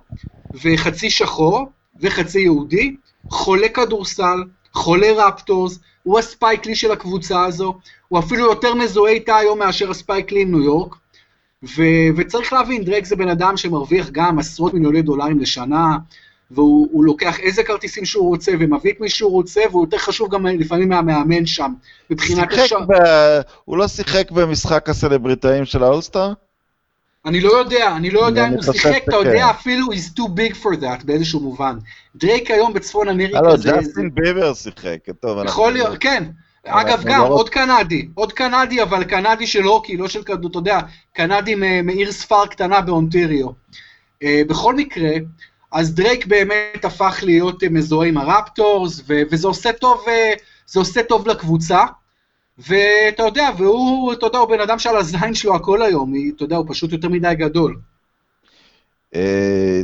וחצי 0.63 1.09
שחור 1.09 1.65
וחצי 2.01 2.39
יהודי, 2.39 2.95
חולה 3.29 3.69
כדורסל, 3.69 4.43
חולה 4.73 5.11
רפטורס, 5.11 5.79
הוא 6.03 6.19
הספייק 6.19 6.61
לי 6.61 6.75
של 6.75 6.91
הקבוצה 6.91 7.45
הזו, 7.45 7.77
הוא 8.07 8.19
אפילו 8.19 8.45
יותר 8.45 8.73
מזוהה 8.73 9.13
איתה 9.13 9.37
היום 9.37 9.59
מאשר 9.59 9.91
הספייק 9.91 10.29
לי 10.29 10.41
עם 10.41 10.51
ניו 10.51 10.63
יורק, 10.63 10.95
ו- 11.63 12.09
וצריך 12.17 12.53
להבין, 12.53 12.83
דרייק 12.83 13.05
זה 13.05 13.15
בן 13.15 13.29
אדם 13.29 13.57
שמרוויח 13.57 14.09
גם 14.11 14.39
עשרות 14.39 14.73
מיליוני 14.73 15.01
דולרים 15.01 15.39
לשנה, 15.39 15.97
והוא 16.51 17.05
לוקח 17.05 17.39
איזה 17.39 17.63
כרטיסים 17.63 18.05
שהוא 18.05 18.27
רוצה 18.27 18.51
ומביא 18.59 18.91
את 18.91 18.99
מי 18.99 19.09
שהוא 19.09 19.31
רוצה, 19.31 19.61
והוא 19.71 19.83
יותר 19.83 19.97
חשוב 19.97 20.31
גם 20.31 20.45
לפעמים 20.45 20.89
מהמאמן 20.89 21.45
שם, 21.45 21.73
מבחינת 22.09 22.53
אפשר... 22.53 22.79
ב... 22.79 22.93
הוא 23.65 23.77
לא 23.77 23.87
שיחק 23.87 24.31
במשחק 24.31 24.89
הסלבריטאים 24.89 25.65
של 25.65 25.83
האולסטאר? 25.83 26.33
אני 27.25 27.41
לא 27.41 27.51
יודע, 27.59 27.95
אני 27.95 28.09
לא 28.09 28.25
יודע 28.25 28.47
אם 28.47 28.53
הוא 28.53 28.63
שיחק, 28.63 29.03
אתה 29.07 29.15
יודע, 29.15 29.49
אפילו 29.49 29.87
he's 29.87 30.19
too 30.19 30.27
big 30.27 30.55
for 30.63 30.81
that 30.81 31.05
באיזשהו 31.05 31.39
מובן. 31.39 31.77
דרייק 32.15 32.51
היום 32.51 32.73
בצפון 32.73 33.09
אמריקה 33.09 33.57
זה... 33.57 33.71
לא, 33.71 33.77
ג'סטין 33.77 34.09
ביבר 34.13 34.53
שיחק, 34.53 34.97
טוב. 35.19 35.45
יכול 35.45 35.73
להיות, 35.73 35.97
כן. 35.99 36.23
אגב, 36.65 37.03
גם, 37.03 37.19
לא 37.19 37.27
עוד 37.27 37.49
קנדי, 37.49 38.07
עוד 38.13 38.33
קנדי, 38.33 38.83
אבל 38.83 39.03
קנדי 39.03 39.47
של 39.47 39.63
הוקי, 39.63 39.97
לא 39.97 40.07
של 40.07 40.23
כדור, 40.23 40.51
אתה 40.51 40.59
יודע, 40.59 40.79
קנדי 41.13 41.55
מעיר 41.83 42.11
ספר 42.11 42.45
קטנה 42.45 42.81
באונטריו. 42.81 43.47
אה, 44.23 44.41
בכל 44.47 44.75
מקרה, 44.75 45.11
אז 45.71 45.95
דרייק 45.95 46.25
באמת 46.25 46.85
הפך 46.85 47.19
להיות 47.23 47.63
אה, 47.63 47.69
מזוהה 47.69 48.07
עם 48.07 48.17
הרפטורס, 48.17 49.01
וזה 49.07 49.47
עושה 49.47 49.73
טוב, 49.73 50.05
אה, 50.07 50.33
זה 50.67 50.79
עושה 50.79 51.03
טוב 51.03 51.27
לקבוצה. 51.27 51.83
ואתה 52.57 53.23
יודע, 53.23 53.49
והוא, 53.57 54.13
אתה 54.13 54.25
יודע, 54.25 54.39
הוא 54.39 54.49
בן 54.49 54.59
אדם 54.59 54.79
שעל 54.79 54.97
הזין 54.97 55.33
שלו 55.33 55.55
הכל 55.55 55.81
היום, 55.81 56.13
אתה 56.35 56.43
יודע, 56.43 56.55
הוא 56.55 56.65
פשוט 56.69 56.91
יותר 56.91 57.09
מדי 57.09 57.35
גדול. 57.35 57.79
Uh, 59.13 59.17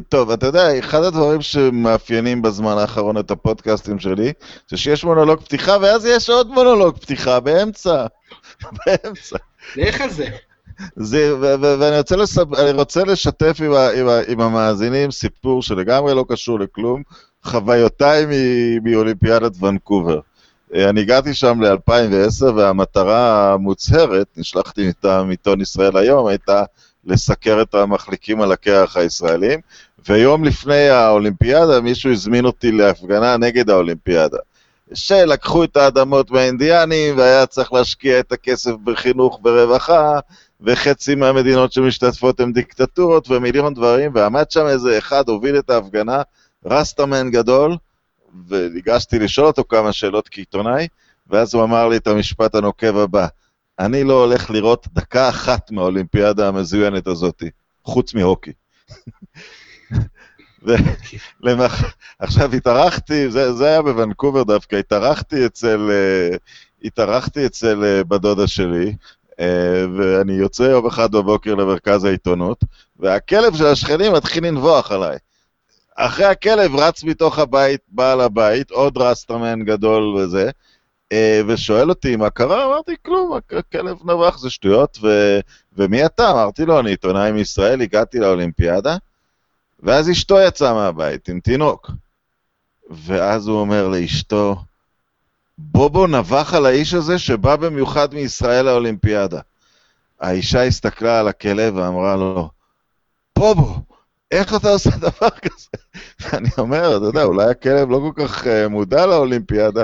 טוב, 0.09 0.31
אתה 0.31 0.45
יודע, 0.45 0.79
אחד 0.79 1.03
הדברים 1.03 1.41
שמאפיינים 1.41 2.41
בזמן 2.41 2.77
האחרון 2.77 3.17
את 3.17 3.31
הפודקאסטים 3.31 3.99
שלי, 3.99 4.33
זה 4.69 4.77
שיש 4.77 5.03
מונולוג 5.03 5.39
פתיחה, 5.39 5.77
ואז 5.81 6.05
יש 6.05 6.29
עוד 6.29 6.47
מונולוג 6.47 6.97
פתיחה 6.97 7.39
באמצע. 7.39 8.05
באמצע. 8.85 9.37
לך 9.75 10.01
על 10.01 10.09
זה. 10.09 10.27
זה, 10.95 11.35
ואני 11.39 11.97
רוצה, 11.97 12.15
לספ... 12.15 12.47
רוצה 12.73 13.03
לשתף 13.03 13.57
עם, 13.65 13.73
ה, 13.73 13.89
עם, 13.89 14.07
ה, 14.07 14.19
עם 14.27 14.41
המאזינים 14.41 15.11
סיפור 15.11 15.61
שלגמרי 15.61 16.13
לא 16.15 16.25
קשור 16.29 16.59
לכלום, 16.59 17.03
חוויותיי 17.43 18.25
מאולימפיאדת 18.83 19.63
ונקובר. 19.63 20.19
אה, 20.75 20.89
אני 20.89 21.01
הגעתי 21.01 21.33
שם 21.33 21.61
ל-2010, 21.61 22.43
והמטרה 22.55 23.53
המוצהרת, 23.53 24.27
נשלחתי 24.37 24.87
מטעם 24.87 25.29
עיתון 25.29 25.61
ישראל 25.61 25.97
היום, 25.97 26.27
הייתה 26.27 26.63
לסקר 27.05 27.61
את 27.61 27.75
המחליקים 27.75 28.41
על 28.41 28.51
הקרח 28.51 28.97
הישראלים, 28.97 29.59
ויום 30.07 30.43
לפני 30.43 30.89
האולימפיאדה 30.89 31.81
מישהו 31.81 32.11
הזמין 32.11 32.45
אותי 32.45 32.71
להפגנה 32.71 33.37
נגד 33.37 33.69
האולימפיאדה. 33.69 34.37
שלקחו 34.93 35.63
את 35.63 35.77
האדמות 35.77 36.31
מהאינדיאנים, 36.31 37.17
והיה 37.17 37.45
צריך 37.45 37.73
להשקיע 37.73 38.19
את 38.19 38.31
הכסף 38.31 38.71
בחינוך 38.83 39.39
ורווחה, 39.43 40.19
וחצי 40.63 41.15
מהמדינות 41.15 41.73
שמשתתפות 41.73 42.39
הן 42.39 42.53
דיקטטורות 42.53 43.31
ומיליון 43.31 43.73
דברים, 43.73 44.11
ועמד 44.15 44.51
שם 44.51 44.65
איזה 44.67 44.97
אחד, 44.97 45.29
הוביל 45.29 45.59
את 45.59 45.69
ההפגנה, 45.69 46.21
רסטמן 46.65 47.31
גדול, 47.31 47.77
וניגשתי 48.47 49.19
לשאול 49.19 49.47
אותו 49.47 49.63
כמה 49.69 49.93
שאלות 49.93 50.29
כעיתונאי, 50.31 50.87
ואז 51.27 51.53
הוא 51.53 51.63
אמר 51.63 51.87
לי 51.87 51.97
את 51.97 52.07
המשפט 52.07 52.55
הנוקב 52.55 52.97
הבא, 52.97 53.27
אני 53.79 54.03
לא 54.03 54.23
הולך 54.23 54.49
לראות 54.49 54.87
דקה 54.93 55.29
אחת 55.29 55.71
מהאולימפיאדה 55.71 56.47
המזוינת 56.47 57.07
הזאת, 57.07 57.43
חוץ 57.83 58.13
מהוקי. 58.13 58.51
ולמח... 61.43 61.95
עכשיו 62.19 62.53
התארחתי, 62.53 63.31
זה, 63.31 63.53
זה 63.53 63.67
היה 63.67 63.81
בוונקובר 63.81 64.43
דווקא, 64.43 64.75
התארחתי 64.75 65.45
אצל, 65.45 65.89
uh, 65.89 66.37
התארחתי 66.83 67.45
אצל 67.45 68.01
uh, 68.01 68.03
בדודה 68.03 68.47
שלי, 68.47 68.91
uh, 68.91 68.95
ואני 69.97 70.33
יוצא 70.33 70.63
יום 70.63 70.85
אחד 70.85 71.11
בבוקר 71.11 71.55
למרכז 71.55 72.03
העיתונות, 72.03 72.63
והכלב 72.99 73.55
של 73.55 73.65
השכנים 73.65 74.13
מתחיל 74.13 74.45
לנבוח 74.47 74.91
עליי. 74.91 75.17
אחרי 75.95 76.25
הכלב 76.25 76.75
רץ 76.75 77.03
מתוך 77.03 77.39
הבית, 77.39 77.81
בעל 77.87 78.21
הבית, 78.21 78.71
עוד 78.71 78.97
רסטרמן 78.97 79.63
גדול 79.63 80.03
וזה, 80.03 80.49
אה, 81.11 81.41
ושואל 81.47 81.89
אותי 81.89 82.15
מה 82.15 82.29
קרה, 82.29 82.65
אמרתי 82.65 82.95
כלום, 83.05 83.39
הכלב 83.57 83.97
נבח 84.03 84.37
זה 84.37 84.49
שטויות, 84.49 84.97
ו... 85.01 85.39
ומי 85.77 86.05
אתה? 86.05 86.31
אמרתי 86.31 86.65
לו, 86.65 86.79
אני 86.79 86.89
עיתונאי 86.89 87.31
מישראל, 87.31 87.81
הגעתי 87.81 88.19
לאולימפיאדה, 88.19 88.97
ואז 89.79 90.09
אשתו 90.09 90.39
יצאה 90.39 90.73
מהבית 90.73 91.29
עם 91.29 91.39
תינוק. 91.39 91.91
ואז 92.89 93.47
הוא 93.47 93.59
אומר 93.59 93.87
לאשתו, 93.87 94.55
בובו 95.57 96.07
נבח 96.07 96.53
על 96.53 96.65
האיש 96.65 96.93
הזה 96.93 97.19
שבא 97.19 97.55
במיוחד 97.55 98.13
מישראל 98.13 98.65
לאולימפיאדה. 98.65 99.39
האישה 100.19 100.63
הסתכלה 100.63 101.19
על 101.19 101.27
הכלב 101.27 101.75
ואמרה 101.75 102.15
לו, 102.15 102.49
בובו, 103.35 103.75
איך 104.31 104.55
אתה 104.55 104.69
עושה 104.69 104.89
דבר 104.89 105.29
כזה? 105.29 105.67
אני 106.37 106.49
אומר, 106.57 106.97
אתה 106.97 107.05
יודע, 107.05 107.23
אולי 107.23 107.49
הכלב 107.49 107.89
לא 107.89 108.11
כל 108.15 108.27
כך 108.27 108.43
uh, 108.43 108.69
מודע 108.69 109.05
לאולימפיאדה. 109.05 109.83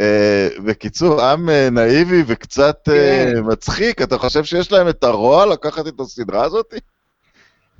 אה, 0.00 0.48
בקיצור, 0.64 1.22
עם 1.22 1.50
אה, 1.50 1.70
נאיבי 1.70 2.22
וקצת 2.26 2.78
כן. 2.84 3.32
מצחיק, 3.44 4.02
אתה 4.02 4.18
חושב 4.18 4.44
שיש 4.44 4.72
להם 4.72 4.88
את 4.88 5.04
הרוע 5.04 5.46
לקחת 5.46 5.86
את 5.86 6.00
הסדרה 6.00 6.44
הזאת? 6.44 6.74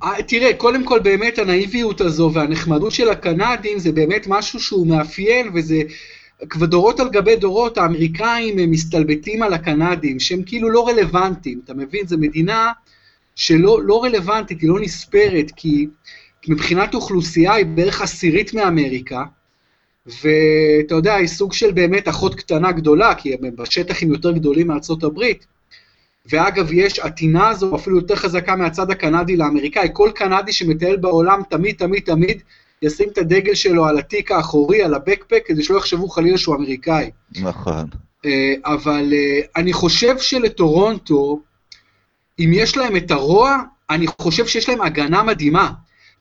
אה, 0.03 0.23
תראה, 0.27 0.53
קודם 0.53 0.85
כל 0.85 0.99
באמת 0.99 1.39
הנאיביות 1.39 2.01
הזו 2.01 2.31
והנחמדות 2.33 2.91
של 2.91 3.09
הקנדים 3.09 3.79
זה 3.79 3.91
באמת 3.91 4.25
משהו 4.27 4.59
שהוא 4.59 4.87
מאפיין 4.87 5.51
וזה 5.53 5.81
כבר 6.49 6.65
דורות 6.65 6.99
על 6.99 7.09
גבי 7.09 7.35
דורות 7.35 7.77
האמריקאים 7.77 8.59
הם 8.59 8.71
מסתלבטים 8.71 9.43
על 9.43 9.53
הקנדים 9.53 10.19
שהם 10.19 10.43
כאילו 10.43 10.69
לא 10.69 10.87
רלוונטיים, 10.87 11.61
אתה 11.63 11.73
מבין? 11.73 12.07
זו 12.07 12.17
מדינה 12.17 12.71
שלא 13.35 13.83
לא 13.83 14.03
רלוונטית, 14.03 14.61
היא 14.61 14.69
לא 14.69 14.79
נספרת 14.79 15.51
כי 15.55 15.87
מבחינת 16.47 16.93
אוכלוסייה 16.93 17.53
היא 17.53 17.65
בערך 17.65 18.01
עשירית 18.01 18.53
מאמריקה 18.53 19.23
ואתה 20.05 20.95
יודע, 20.95 21.15
היא 21.15 21.27
סוג 21.27 21.53
של 21.53 21.71
באמת 21.71 22.07
אחות 22.07 22.35
קטנה 22.35 22.71
גדולה 22.71 23.15
כי 23.15 23.33
הם 23.33 23.55
בשטח 23.55 24.03
הם 24.03 24.11
יותר 24.11 24.31
גדולים 24.31 24.67
מארצות 24.67 25.03
הברית 25.03 25.45
ואגב, 26.25 26.73
יש 26.73 26.99
הטינה 26.99 27.49
הזו 27.49 27.75
אפילו 27.75 27.95
יותר 27.95 28.15
חזקה 28.15 28.55
מהצד 28.55 28.91
הקנדי 28.91 29.37
לאמריקאי. 29.37 29.89
כל 29.93 30.11
קנדי 30.15 30.53
שמטייל 30.53 30.97
בעולם 30.97 31.41
תמיד 31.49 31.75
תמיד 31.75 32.03
תמיד 32.03 32.41
ישים 32.81 33.09
את 33.09 33.17
הדגל 33.17 33.53
שלו 33.53 33.85
על 33.85 33.97
התיק 33.97 34.31
האחורי, 34.31 34.83
על 34.83 34.93
הבקפק, 34.93 35.43
כדי 35.45 35.63
שלא 35.63 35.77
יחשבו 35.77 36.09
חלילה 36.09 36.37
שהוא 36.37 36.55
אמריקאי. 36.55 37.11
נכון. 37.41 37.87
אה, 38.25 38.53
אבל 38.65 39.13
אה, 39.13 39.39
אני 39.55 39.73
חושב 39.73 40.17
שלטורונטו, 40.17 41.41
אם 42.39 42.51
יש 42.53 42.77
להם 42.77 42.95
את 42.95 43.11
הרוע, 43.11 43.57
אני 43.89 44.05
חושב 44.21 44.47
שיש 44.47 44.69
להם 44.69 44.81
הגנה 44.81 45.23
מדהימה. 45.23 45.71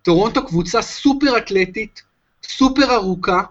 טורונטו 0.03 0.47
קבוצה 0.47 0.83
סופר 0.83 1.37
אתלטית, 1.37 2.03
סופר 2.42 2.94
ארוכה, 2.94 3.42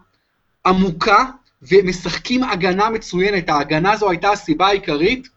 עמוקה, 0.65 1.25
ומשחקים 1.61 2.43
הגנה 2.43 2.89
מצוינת. 2.89 3.49
ההגנה 3.49 3.91
הזו 3.91 4.09
הייתה 4.09 4.31
הסיבה 4.31 4.67
העיקרית 4.67 5.27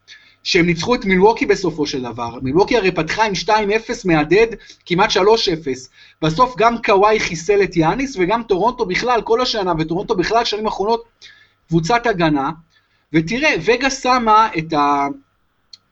שהם 0.43 0.67
ניצחו 0.67 0.95
את 0.95 1.05
מילווקי 1.05 1.47
בסופו 1.47 1.87
של 1.87 2.03
דבר. 2.03 2.39
מילווקי 2.43 2.77
הרי 2.77 2.91
פתחה 2.91 3.25
עם 3.25 3.33
2-0 3.45 3.51
מהדהד, 4.05 4.49
כמעט 4.87 5.11
3-0. 5.11 5.21
בסוף 6.23 6.55
גם 6.59 6.83
קוואי 6.83 7.21
חיסל 7.21 7.63
את 7.63 7.77
יאניס, 7.77 8.17
וגם 8.19 8.43
טורונטו 8.43 8.87
בכלל, 8.87 9.23
כל 9.23 9.41
השנה, 9.41 9.73
וטורונטו 9.79 10.15
בכלל, 10.15 10.45
שנים 10.45 10.67
האחרונות, 10.67 11.05
קבוצת 11.69 12.07
הגנה. 12.07 12.51
ותראה, 13.13 13.55
וגאס 13.65 13.91
שמה 13.91 14.49
את 14.59 14.75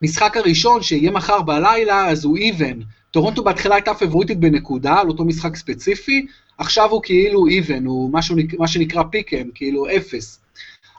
המשחק 0.01 0.37
הראשון, 0.37 0.81
שיהיה 0.81 1.11
מחר 1.11 1.41
בלילה, 1.41 2.07
אז 2.07 2.25
הוא 2.25 2.37
even. 2.37 2.79
טורונטו 3.11 3.43
בהתחלה 3.43 3.75
הייתה 3.75 3.93
פייבוריטית 3.93 4.39
בנקודה, 4.39 4.99
על 4.99 5.07
אותו 5.07 5.25
משחק 5.25 5.55
ספציפי, 5.55 6.25
עכשיו 6.57 6.89
הוא 6.89 7.01
כאילו 7.03 7.47
even, 7.47 7.85
הוא 7.85 8.09
משהו, 8.13 8.35
מה 8.59 8.67
שנקרא 8.67 9.03
pick'em, 9.11 9.47
כאילו 9.55 9.87
אפס. 9.97 10.39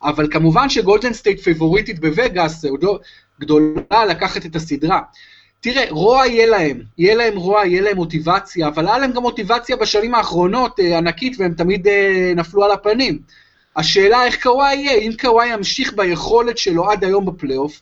אבל 0.02 0.28
כמובן 0.30 0.68
שגולדן 0.68 1.12
סטייט 1.12 1.40
פייבוריטית 1.40 1.98
בווגאס, 1.98 2.64
עוד 2.64 2.82
לא, 2.82 2.98
גדולה 3.40 4.04
לקחת 4.08 4.46
את 4.46 4.56
הסדרה. 4.56 5.00
תראה, 5.60 5.84
רעב 5.90 6.26
יהיה 6.26 6.46
להם, 6.46 6.82
יהיה 6.98 7.14
להם 7.14 7.36
רעב, 7.36 7.66
יהיה 7.66 7.82
להם 7.82 7.96
מוטיבציה, 7.96 8.68
אבל 8.68 8.86
היה 8.86 8.98
להם 8.98 9.12
גם 9.12 9.22
מוטיבציה 9.22 9.76
בשנים 9.76 10.14
האחרונות 10.14 10.80
אה, 10.80 10.98
ענקית, 10.98 11.36
והם 11.38 11.54
תמיד 11.54 11.88
אה, 11.88 12.32
נפלו 12.36 12.64
על 12.64 12.70
הפנים. 12.70 13.18
השאלה 13.76 14.24
איך 14.24 14.42
קוואי 14.42 14.74
יהיה, 14.74 14.98
אם 14.98 15.12
קוואי 15.20 15.46
ימשיך 15.46 15.92
ביכולת 15.96 16.58
שלו 16.58 16.90
עד 16.90 17.04
היום 17.04 17.26
בפלייאוף, 17.26 17.80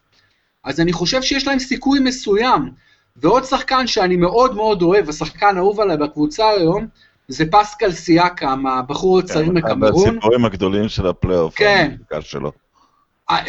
אז 0.65 0.81
אני 0.81 0.93
חושב 0.93 1.23
שיש 1.23 1.47
להם 1.47 1.59
סיכוי 1.59 2.01
מסוים. 2.01 2.71
ועוד 3.17 3.45
שחקן 3.45 3.87
שאני 3.87 4.17
מאוד 4.17 4.57
מאוד 4.57 4.83
אוהב, 4.83 5.09
השחקן 5.09 5.57
האהוב 5.57 5.81
עליי 5.81 5.97
בקבוצה 5.97 6.49
היום, 6.49 6.87
זה 7.29 7.45
פסקל 7.51 7.93
סיאקם, 7.93 8.67
הבחור 8.67 9.19
הצעיר 9.19 9.51
מקמרון. 9.51 10.03
אחד 10.03 10.09
הסיפורים 10.09 10.45
הגדולים 10.45 10.89
של 10.89 11.07
הפלייאוף. 11.07 11.55
כן. 11.57 11.95
שלו. 12.21 12.53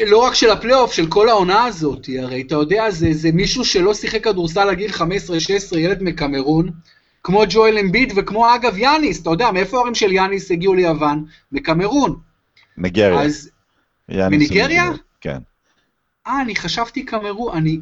לא 0.07 0.17
רק 0.17 0.33
של 0.33 0.49
הפלייאוף, 0.49 0.93
של 0.93 1.07
כל 1.07 1.29
העונה 1.29 1.63
הזאת, 1.63 2.09
הרי 2.19 2.41
אתה 2.41 2.55
יודע, 2.55 2.91
זה, 2.91 3.13
זה 3.13 3.31
מישהו 3.31 3.65
שלא 3.65 3.93
שיחק 3.93 4.23
כדורסל 4.23 4.65
לגיל 4.65 4.91
15-16, 4.91 5.01
ילד 5.77 6.03
מקמרון, 6.03 6.69
כמו 7.23 7.43
ג'ואל 7.49 7.77
אמביד 7.77 8.13
וכמו 8.15 8.55
אגב 8.55 8.77
יאניס, 8.77 9.21
אתה 9.21 9.29
יודע, 9.29 9.51
מאיפה 9.51 9.77
ההורים 9.77 9.95
של 9.95 10.11
יאניס 10.11 10.51
הגיעו 10.51 10.73
ליוון? 10.73 11.25
מקמרון. 11.51 12.15
ניגריה. 12.77 13.21
אז... 13.21 13.49
מניגריה? 14.09 14.91
כן. 15.21 15.37
אה, 16.27 16.41
אני 16.41 16.55
חשבתי 16.55 17.05
קמרון, 17.05 17.57
אני... 17.57 17.79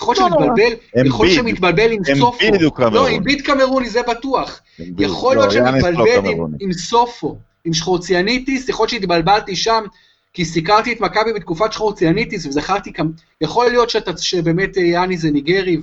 יכול 0.00 0.14
להיות 0.18 0.32
שמתבלבל, 0.32 0.72
יכול 1.06 1.26
להיות 1.26 1.38
שמתבלבל 1.38 1.92
עם 1.92 2.02
סופו. 2.04 2.46
אמביד 2.46 2.62
הוא 2.62 2.72
קמרוני. 2.72 2.94
לא, 2.94 3.08
אמביד 3.08 3.40
קמרוני, 3.40 3.90
זה 3.90 4.00
בטוח. 4.08 4.60
יכול 4.98 5.36
להיות 5.36 5.50
שמתבלבל 5.50 6.30
עם 6.60 6.72
סופו, 6.72 7.38
עם 7.64 7.72
שחורציאניטיס, 7.72 8.68
יכול 8.68 8.84
להיות 8.84 8.90
שהתבלבלתי 8.90 9.56
שם. 9.56 9.84
כי 10.32 10.44
סיקרתי 10.44 10.92
את 10.92 11.00
מכבי 11.00 11.32
בתקופת 11.32 11.72
שחורציאניטיס 11.72 12.46
וזכרתי 12.46 12.92
כמה, 12.92 13.10
יכול 13.40 13.66
להיות 13.66 13.90
שאתה, 13.90 14.16
שבאמת 14.16 14.76
יאני 14.76 15.16
זה 15.16 15.30
ניגרי, 15.30 15.76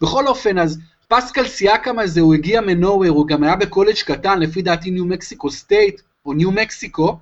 ובכל 0.00 0.26
אופן, 0.26 0.58
אז 0.58 0.78
פסקל 1.08 1.48
סיאקם 1.48 1.98
הזה, 1.98 2.20
הוא 2.20 2.34
הגיע 2.34 2.60
מ 2.60 2.65
nowhere, 2.65 3.08
הוא 3.08 3.26
גם 3.26 3.44
היה 3.44 3.56
בקולג' 3.56 3.96
קטן, 4.04 4.38
לפי 4.38 4.62
דעתי 4.62 4.90
ניו 4.90 5.04
מקסיקו 5.04 5.50
סטייט, 5.50 6.00
או 6.26 6.32
ניו 6.32 6.50
מקסיקו, 6.50 7.18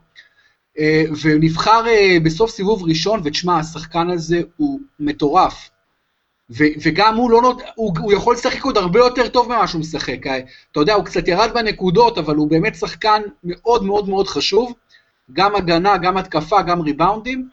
ונבחר 1.22 1.86
אה, 1.86 2.16
בסוף 2.22 2.50
סיבוב 2.50 2.82
ראשון, 2.82 3.20
ותשמע, 3.24 3.58
השחקן 3.58 4.10
הזה 4.10 4.42
הוא 4.56 4.80
מטורף. 5.00 5.70
ו- 6.50 6.74
וגם 6.82 7.16
הוא 7.16 7.30
לא 7.30 7.42
נות... 7.42 7.62
הוא, 7.74 7.92
הוא 8.00 8.12
יכול 8.12 8.34
לשחק 8.34 8.64
עוד 8.64 8.76
הרבה 8.76 8.98
יותר 8.98 9.28
טוב 9.28 9.46
ממה 9.46 9.68
שהוא 9.68 9.80
משחק. 9.80 10.26
אה, 10.26 10.38
אתה 10.72 10.80
יודע, 10.80 10.94
הוא 10.94 11.04
קצת 11.04 11.28
ירד 11.28 11.50
בנקודות, 11.54 12.18
אבל 12.18 12.36
הוא 12.36 12.50
באמת 12.50 12.74
שחקן 12.74 13.22
מאוד 13.44 13.84
מאוד 13.84 14.08
מאוד 14.08 14.28
חשוב. 14.28 14.72
גם 15.32 15.56
הגנה, 15.56 15.96
גם 15.96 16.16
התקפה, 16.16 16.62
גם 16.62 16.80
ריבאונדים. 16.80 17.48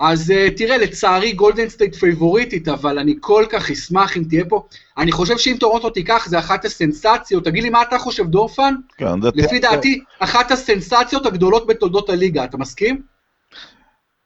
אז 0.00 0.30
uh, 0.30 0.56
תראה, 0.56 0.76
לצערי 0.76 1.32
גולדן 1.32 1.68
סטייט 1.68 1.94
פייבוריטית, 1.94 2.68
אבל 2.68 2.98
אני 2.98 3.14
כל 3.20 3.44
כך 3.48 3.70
אשמח 3.70 4.16
אם 4.16 4.24
תהיה 4.28 4.44
פה. 4.48 4.66
אני 4.98 5.12
חושב 5.12 5.38
שאם 5.38 5.56
טורונטו 5.60 5.90
תיקח, 5.90 6.26
זה 6.28 6.38
אחת 6.38 6.64
הסנסציות. 6.64 7.44
תגיד 7.44 7.62
לי 7.62 7.70
מה 7.70 7.82
אתה 7.82 7.98
חושב, 7.98 8.26
דורפן? 8.26 8.74
כן, 8.96 9.22
זה... 9.22 9.28
לפי 9.34 9.58
דעתי, 9.58 10.00
אחת 10.18 10.50
הסנסציות 10.50 11.26
הגדולות 11.26 11.66
בתולדות 11.66 12.10
הליגה, 12.10 12.44
אתה 12.44 12.56
מסכים? 12.56 13.02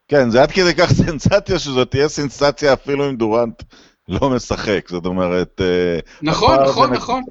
כן, 0.07 0.29
זה 0.29 0.41
עד 0.41 0.51
כדי 0.51 0.75
כך 0.75 0.93
סנסציה 1.05 1.59
שזאת 1.59 1.91
תהיה 1.91 2.09
סנסציה 2.09 2.73
אפילו 2.73 3.09
אם 3.09 3.15
דורנט 3.15 3.63
לא 4.09 4.29
משחק, 4.29 4.89
זאת 4.89 5.05
אומרת... 5.05 5.61
אה, 5.61 5.99
נכון, 6.21 6.59
נכון, 6.63 6.93
נכון. 6.93 7.23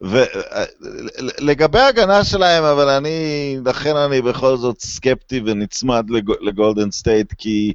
ולגבי 0.00 1.78
ההגנה 1.78 2.24
שלהם, 2.24 2.64
אבל 2.64 2.88
אני, 2.88 3.56
לכן 3.66 3.96
אני 3.96 4.22
בכל 4.22 4.56
זאת 4.56 4.80
סקפטי 4.80 5.40
ונצמד 5.46 6.06
לגולדן 6.40 6.90
סטייט, 6.90 7.32
כי, 7.38 7.72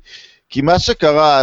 כי 0.49 0.62
מה 0.62 0.79
שקרה, 0.79 1.41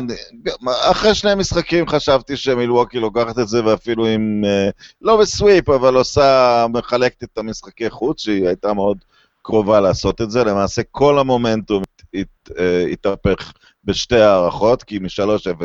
אחרי 0.67 1.15
שני 1.15 1.35
משחקים 1.35 1.89
חשבתי 1.89 2.37
שמילווקי 2.37 2.99
לוקחת 2.99 3.39
את 3.39 3.49
זה, 3.49 3.65
ואפילו 3.65 4.07
אם, 4.07 4.43
אה, 4.47 4.71
לא 5.03 5.17
ב 5.17 5.24
sweep, 5.24 5.69
אבל 5.69 5.95
עושה, 5.95 6.67
מחלקת 6.73 7.23
את 7.23 7.39
המשחקי 7.39 7.91
חוץ, 7.91 8.21
שהיא 8.21 8.47
הייתה 8.47 8.73
מאוד 8.73 8.99
קרובה 9.43 9.81
לעשות 9.81 10.21
את 10.21 10.31
זה. 10.31 10.45
למעשה 10.45 10.83
כל 10.91 11.19
המומנטום 11.19 11.83
הת, 12.15 12.51
אה, 12.59 12.87
התהפך 12.93 13.53
בשתי 13.85 14.21
הערכות, 14.21 14.83
כי 14.83 14.99
מ-3-0 14.99 15.63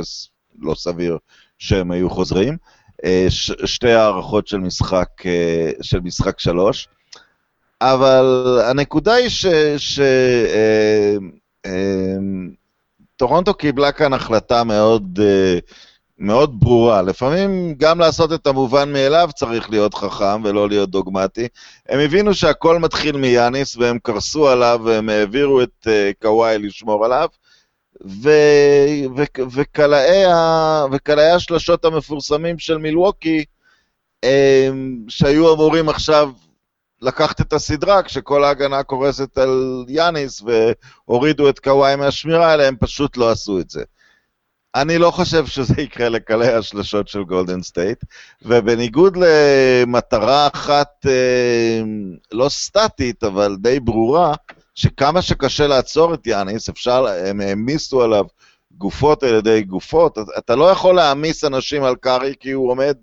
לא 0.59 0.75
סביר 0.75 1.17
שהם 1.57 1.91
היו 1.91 2.09
חוזרים. 2.09 2.57
אה, 3.05 3.25
ש, 3.29 3.51
שתי 3.65 3.91
הערכות 3.91 4.47
של 4.47 4.57
משחק, 4.57 5.09
אה, 5.25 5.71
של 5.81 5.99
משחק 5.99 6.39
שלוש. 6.39 6.87
אבל 7.81 8.59
הנקודה 8.65 9.13
היא 9.13 9.29
ש... 9.29 9.45
ש 9.77 9.99
אה, 9.99 11.15
אה, 11.65 13.53
קיבלה 13.57 13.91
כאן 13.91 14.13
החלטה 14.13 14.63
מאוד, 14.63 15.19
אה, 15.21 15.59
מאוד 16.17 16.59
ברורה. 16.59 17.01
לפעמים 17.01 17.75
גם 17.77 17.99
לעשות 17.99 18.33
את 18.33 18.47
המובן 18.47 18.93
מאליו 18.93 19.29
צריך 19.35 19.69
להיות 19.69 19.93
חכם 19.93 20.43
ולא 20.43 20.69
להיות 20.69 20.89
דוגמטי. 20.89 21.47
הם 21.89 21.99
הבינו 21.99 22.33
שהכל 22.33 22.79
מתחיל 22.79 23.17
מיאניס 23.17 23.77
והם 23.77 23.99
קרסו 24.03 24.49
עליו 24.49 24.81
והם 24.83 25.09
העבירו 25.09 25.61
את 25.61 25.87
אה, 25.87 26.11
קוואי 26.21 26.57
לשמור 26.57 27.05
עליו. 27.05 27.27
וקלעי 30.91 31.31
השלשות 31.31 31.85
המפורסמים 31.85 32.59
של 32.59 32.77
מילווקי, 32.77 33.45
שהיו 35.07 35.53
אמורים 35.53 35.89
עכשיו 35.89 36.31
לקחת 37.01 37.41
את 37.41 37.53
הסדרה 37.53 38.03
כשכל 38.03 38.43
ההגנה 38.43 38.83
קורסת 38.83 39.37
על 39.37 39.85
יאניס 39.87 40.41
והורידו 41.07 41.49
את 41.49 41.59
קוואי 41.59 41.95
מהשמירה 41.95 42.51
האלה, 42.51 42.67
הם 42.67 42.75
פשוט 42.79 43.17
לא 43.17 43.31
עשו 43.31 43.59
את 43.59 43.69
זה. 43.69 43.83
אני 44.75 44.97
לא 44.97 45.11
חושב 45.11 45.45
שזה 45.45 45.81
יקרה 45.81 46.09
לקלעי 46.09 46.53
השלשות 46.53 47.07
של 47.07 47.23
גולדן 47.23 47.61
סטייט, 47.61 48.03
ובניגוד 48.41 49.17
למטרה 49.17 50.47
אחת 50.53 51.05
לא 52.31 52.49
סטטית, 52.49 53.23
אבל 53.23 53.55
די 53.59 53.79
ברורה, 53.79 54.33
שכמה 54.75 55.21
שקשה 55.21 55.67
לעצור 55.67 56.13
את 56.13 56.27
יאניס, 56.27 56.69
אפשר, 56.69 57.05
הם 57.07 57.41
העמיסו 57.41 58.01
עליו 58.01 58.25
גופות 58.77 59.23
על 59.23 59.35
ידי 59.35 59.61
גופות, 59.61 60.17
אתה 60.37 60.55
לא 60.55 60.71
יכול 60.71 60.95
להעמיס 60.95 61.43
אנשים 61.43 61.83
על 61.83 61.95
קארי 61.95 62.33
כי 62.39 62.51
הוא 62.51 62.71
עומד 62.71 62.95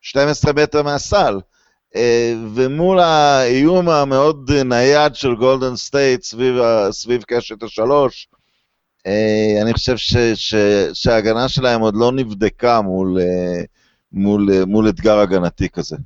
12 0.00 0.52
מטר 0.52 0.82
מהסל. 0.82 1.40
אה, 1.96 2.34
ומול 2.54 3.00
האיום 3.00 3.88
המאוד 3.88 4.50
נייד 4.64 5.14
של 5.14 5.34
גולדן 5.34 5.76
סטייט 5.76 6.22
סביב, 6.22 6.54
סביב 6.90 7.22
קשת 7.22 7.62
השלוש, 7.62 8.28
אה, 9.06 9.62
אני 9.62 9.72
חושב 9.72 9.96
ש, 9.96 10.16
ש, 10.34 10.54
שההגנה 10.92 11.48
שלהם 11.48 11.80
עוד 11.80 11.94
לא 11.96 12.12
נבדקה 12.12 12.80
מול, 12.80 13.18
מול, 14.12 14.64
מול 14.66 14.88
אתגר 14.88 15.18
הגנתי 15.18 15.68
כזה. 15.68 15.96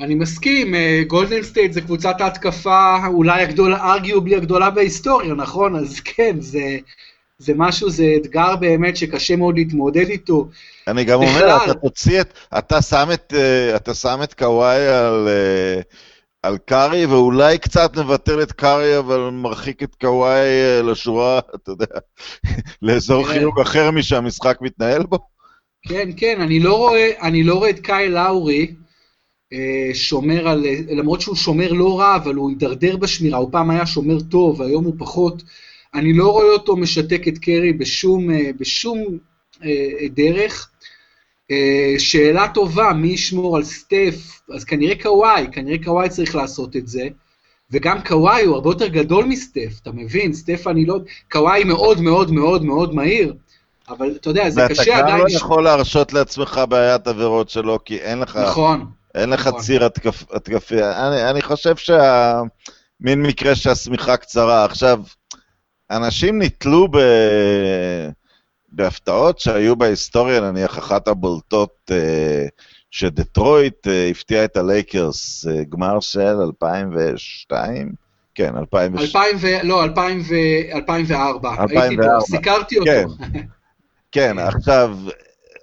אני 0.00 0.14
מסכים, 0.14 0.74
גולדן 1.06 1.42
סטייט 1.42 1.72
זה 1.72 1.80
קבוצת 1.80 2.20
ההתקפה 2.20 3.06
אולי 3.06 3.42
הגדולה, 3.42 3.92
arguably 3.92 4.36
הגדולה 4.36 4.70
בהיסטוריה, 4.70 5.34
נכון? 5.34 5.76
אז 5.76 6.00
כן, 6.00 6.40
זה, 6.40 6.78
זה 7.38 7.52
משהו, 7.56 7.90
זה 7.90 8.04
אתגר 8.16 8.56
באמת 8.56 8.96
שקשה 8.96 9.36
מאוד 9.36 9.54
להתמודד 9.58 10.08
איתו. 10.08 10.48
אני 10.88 11.04
גם 11.04 11.20
בכלל... 11.20 11.50
אומר, 11.50 11.64
אתה 11.64 11.74
תוציא 11.74 12.20
את, 12.20 12.32
אתה 12.58 12.82
שם 12.82 13.08
את, 13.14 13.34
אה, 13.36 13.76
אתה 13.76 13.94
שם 13.94 14.20
את 14.22 14.34
קוואי 14.34 14.88
על, 14.88 15.28
אה, 15.28 15.80
על 16.42 16.58
קארי, 16.58 17.06
ואולי 17.06 17.58
קצת 17.58 17.96
נבטל 17.96 18.42
את 18.42 18.52
קארי, 18.52 18.98
אבל 18.98 19.30
מרחיק 19.32 19.82
את 19.82 19.94
קוואי 19.94 20.40
אה, 20.40 20.82
לשורה, 20.82 21.38
אתה 21.54 21.70
יודע, 21.70 21.86
לאזור 22.82 23.26
כן. 23.26 23.32
חיוג 23.32 23.60
אחר 23.60 23.90
משהמשחק 23.90 24.58
מתנהל 24.60 25.02
בו. 25.02 25.18
כן, 25.88 26.08
כן, 26.16 26.40
אני 26.40 26.60
לא 26.60 26.76
רואה, 26.76 27.10
אני 27.22 27.42
לא 27.42 27.54
רואה 27.54 27.70
את 27.70 27.80
קאי 27.80 28.08
לאורי. 28.08 28.74
שומר 29.94 30.48
על, 30.48 30.66
למרות 30.90 31.20
שהוא 31.20 31.36
שומר 31.36 31.72
לא 31.72 31.98
רע, 31.98 32.16
אבל 32.16 32.34
הוא 32.34 32.50
הידרדר 32.50 32.96
בשמירה, 32.96 33.38
הוא 33.38 33.48
פעם 33.52 33.70
היה 33.70 33.86
שומר 33.86 34.20
טוב, 34.20 34.62
היום 34.62 34.84
הוא 34.84 34.94
פחות. 34.98 35.42
אני 35.94 36.12
לא 36.12 36.32
רואה 36.32 36.52
אותו 36.52 36.76
משתק 36.76 37.28
את 37.28 37.38
קרי 37.38 37.72
בשום, 37.72 38.30
אה, 38.30 38.50
בשום 38.60 39.18
אה, 39.64 40.08
דרך. 40.10 40.70
אה, 41.50 41.94
שאלה 41.98 42.48
טובה, 42.48 42.92
מי 42.92 43.08
ישמור 43.08 43.56
על 43.56 43.64
סטף? 43.64 44.40
אז 44.54 44.64
כנראה 44.64 45.02
קוואי, 45.02 45.46
כנראה 45.52 45.84
קוואי 45.84 46.08
צריך 46.08 46.34
לעשות 46.34 46.76
את 46.76 46.88
זה. 46.88 47.08
וגם 47.70 48.02
קוואי 48.06 48.44
הוא 48.44 48.54
הרבה 48.54 48.70
יותר 48.70 48.88
גדול 48.88 49.24
מסטף, 49.24 49.78
אתה 49.82 49.92
מבין? 49.92 50.32
סטף 50.32 50.66
אני 50.66 50.86
לא... 50.86 50.98
קוואי 51.32 51.64
מאוד 51.64 52.00
מאוד 52.00 52.32
מאוד 52.32 52.64
מאוד 52.64 52.94
מהיר, 52.94 53.34
אבל 53.88 54.16
אתה 54.20 54.30
יודע, 54.30 54.50
זה 54.50 54.60
קשה 54.68 54.82
עדיין... 54.82 55.04
ואתה 55.04 55.12
גם 55.12 55.18
לא 55.18 55.36
יכול 55.36 55.64
להרשות 55.64 56.12
לעצמך 56.12 56.60
בעיית 56.68 57.06
עבירות 57.06 57.50
שלו, 57.50 57.78
כי 57.84 57.96
אין 57.96 58.18
לך... 58.18 58.36
נכון. 58.36 58.86
אין 59.18 59.30
לך 59.30 59.46
נכון. 59.46 59.60
ציר 59.60 59.84
התקפי. 60.30 60.82
אני, 60.84 61.30
אני 61.30 61.42
חושב 61.42 61.76
שה... 61.76 62.40
מין 63.00 63.22
מקרה 63.22 63.54
שהשמיכה 63.54 64.16
קצרה. 64.16 64.64
עכשיו, 64.64 65.02
אנשים 65.90 66.42
נתלו 66.42 66.88
ב... 66.88 66.98
בהפתעות 68.72 69.38
שהיו 69.38 69.76
בהיסטוריה, 69.76 70.40
נניח 70.40 70.78
אחת 70.78 71.08
הבולטות 71.08 71.90
אה, 71.90 72.46
שדטרויט 72.90 73.86
אה, 73.88 74.08
הפתיעה 74.08 74.44
את 74.44 74.56
הלייקרס, 74.56 75.46
אה, 75.46 75.64
גמר 75.68 76.00
של 76.00 76.36
2002? 76.40 77.92
כן, 78.34 78.56
2002. 78.56 79.36
לא, 79.62 79.84
2004. 79.84 81.62
2004. 81.62 82.20
סיקרתי 82.20 82.78
אותו. 82.78 82.90
כן, 82.90 83.06
כן 84.12 84.38
עכשיו, 84.38 84.96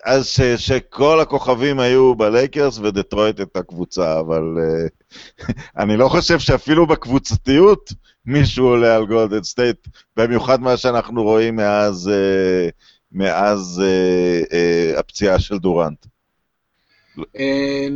אז 0.05 0.27
ש, 0.27 0.41
שכל 0.41 1.19
הכוכבים 1.19 1.79
היו 1.79 2.15
בלייקרס 2.15 2.79
ודטרויט 2.79 3.41
את 3.41 3.57
הקבוצה, 3.57 4.19
אבל 4.19 4.43
אה, 4.57 5.13
אני 5.81 5.97
לא 5.97 6.09
חושב 6.09 6.39
שאפילו 6.39 6.87
בקבוצתיות 6.87 7.93
מישהו 8.25 8.65
עולה 8.65 8.95
על 8.95 9.05
גולדן 9.05 9.43
סטייט, 9.43 9.87
במיוחד 10.17 10.61
מה 10.61 10.77
שאנחנו 10.77 11.23
רואים 11.23 11.55
מאז, 11.55 12.11
אה, 12.13 12.71
מאז 13.11 13.83
אה, 13.83 14.45
אה, 14.45 14.99
הפציעה 14.99 15.39
של 15.39 15.57
דורנט. 15.57 16.05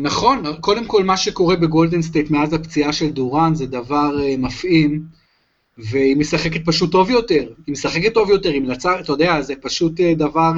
נכון, 0.02 0.44
קודם 0.62 0.86
כל 0.86 1.04
מה 1.04 1.18
שקורה 1.18 1.56
בגולדן 1.56 2.02
סטייט 2.02 2.32
מאז 2.32 2.54
הפציעה 2.54 2.94
של 2.94 3.10
דורנט 3.10 3.56
זה 3.56 3.66
דבר 3.66 4.12
מפעים, 4.38 5.02
והיא 5.78 6.18
משחקת 6.18 6.62
פשוט 6.66 6.92
טוב 6.92 7.10
יותר, 7.10 7.44
היא 7.68 7.74
משחקת 7.74 8.14
טוב 8.14 8.30
יותר, 8.30 8.50
היא 8.50 8.62
מנצחת, 8.62 9.00
אתה 9.00 9.12
יודע, 9.12 9.42
זה 9.42 9.54
פשוט 9.62 10.02
דבר... 10.02 10.52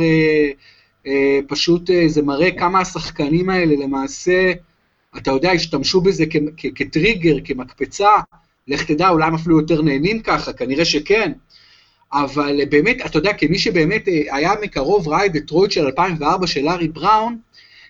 אה, 1.08 1.40
פשוט 1.48 1.90
אה, 1.90 2.08
זה 2.08 2.22
מראה 2.22 2.52
כמה 2.52 2.80
השחקנים 2.80 3.50
האלה 3.50 3.76
למעשה, 3.86 4.52
אתה 5.18 5.32
יודע, 5.32 5.52
השתמשו 5.52 6.02
בזה 6.02 6.24
כטריגר, 6.76 7.36
כמקפצה, 7.44 8.10
לך 8.68 8.84
תדע, 8.84 9.10
אולי 9.10 9.26
הם 9.26 9.36
אפילו 9.36 9.60
יותר 9.60 9.82
נהנים 9.82 10.22
ככה, 10.22 10.54
כנראה 10.54 10.86
שכן, 10.86 11.32
אבל 12.14 12.60
אה, 12.60 12.66
באמת, 12.66 12.98
אתה 13.06 13.18
יודע, 13.18 13.34
כמי 13.34 13.60
שבאמת 13.60 14.08
היה 14.32 14.52
מקרוב 14.62 15.08
ראה 15.08 15.26
את 15.26 15.34
דטרויט 15.34 15.72
של 15.72 15.86
2004 15.86 16.48
של 16.48 16.62
לארי 16.62 16.88
בראון, 16.88 17.38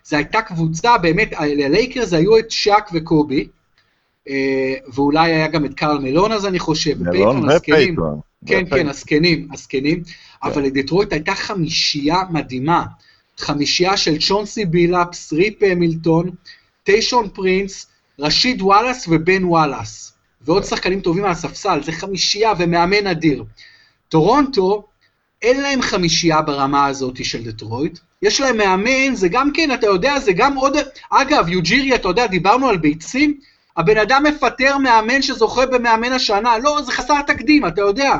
זו 0.03 0.15
הייתה 0.17 0.41
קבוצה, 0.41 0.97
באמת, 0.97 1.33
ללייקרס 1.39 2.13
היו 2.13 2.37
את 2.37 2.51
שק 2.51 2.89
וקובי, 2.93 3.47
ואולי 4.93 5.31
היה 5.31 5.47
גם 5.47 5.65
את 5.65 5.73
קרל 5.73 5.99
מלון 5.99 6.31
אז 6.31 6.45
אני 6.45 6.59
חושב, 6.59 7.03
מלון 7.03 7.49
ופייטון. 7.49 8.19
כן, 8.45 8.63
כן, 8.69 8.87
הזקנים, 8.87 9.47
הזקנים, 9.53 10.03
אבל 10.43 10.61
לדטרויט 10.63 11.13
הייתה 11.13 11.35
חמישייה 11.35 12.17
מדהימה. 12.29 12.83
חמישייה 13.37 13.97
של 13.97 14.17
צ'ונסי 14.19 14.65
בילאפס, 14.65 15.33
ריפ 15.33 15.63
המילטון, 15.63 16.29
טיישון 16.83 17.29
פרינס, 17.33 17.87
רשיד 18.19 18.61
וואלאס 18.61 19.07
ובן 19.07 19.43
וואלאס. 19.43 20.13
ועוד 20.41 20.63
שחקנים 20.63 21.01
טובים 21.01 21.25
על 21.25 21.31
הספסל, 21.31 21.83
זה 21.83 21.91
חמישייה 21.91 22.53
ומאמן 22.59 23.07
אדיר. 23.07 23.43
טורונטו, 24.09 24.87
אין 25.41 25.61
להם 25.61 25.81
חמישייה 25.81 26.41
ברמה 26.41 26.85
הזאת 26.85 27.25
של 27.25 27.43
דטרויט, 27.43 27.99
יש 28.21 28.41
להם 28.41 28.57
מאמן, 28.57 29.15
זה 29.15 29.27
גם 29.27 29.51
כן, 29.53 29.71
אתה 29.73 29.87
יודע, 29.87 30.19
זה 30.19 30.33
גם 30.33 30.55
עוד... 30.55 30.73
אגב, 31.09 31.49
יוג'ירי, 31.49 31.95
אתה 31.95 32.07
יודע, 32.07 32.27
דיברנו 32.27 32.69
על 32.69 32.77
ביצים, 32.77 33.39
הבן 33.77 33.97
אדם 33.97 34.23
מפטר 34.23 34.77
מאמן 34.77 35.21
שזוכה 35.21 35.65
במאמן 35.65 36.11
השנה, 36.11 36.57
לא, 36.57 36.81
זה 36.81 36.91
חסר 36.91 37.21
תקדים, 37.21 37.67
אתה 37.67 37.81
יודע. 37.81 38.15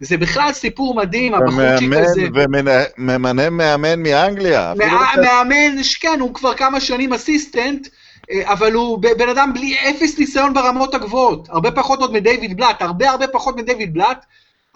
זה 0.00 0.16
בכלל 0.16 0.52
סיפור 0.52 0.94
מדהים, 0.94 1.34
הבחורצ'יק 1.34 1.92
הזה. 1.92 2.22
וממנה 2.34 3.50
מאמן 3.50 4.02
מאנגליה. 4.02 4.72
מאמן, 4.76 5.82
כן, 6.00 6.20
הוא 6.20 6.34
כבר 6.34 6.54
כמה 6.54 6.80
שנים 6.80 7.12
אסיסטנט, 7.12 7.88
אה, 8.30 8.52
אבל 8.52 8.72
הוא 8.72 8.98
בן 9.18 9.28
אדם 9.28 9.52
בלי 9.54 9.76
אפס 9.90 10.18
ניסיון 10.18 10.54
ברמות 10.54 10.94
הגבוהות. 10.94 11.48
הרבה 11.50 11.70
פחות 11.70 12.00
עוד 12.00 12.12
מדייוויד 12.12 12.56
בלאט, 12.56 12.82
הרבה 12.82 13.10
הרבה 13.10 13.26
פחות 13.26 13.56
מדייוויד 13.56 13.94
בלאט. 13.94 14.24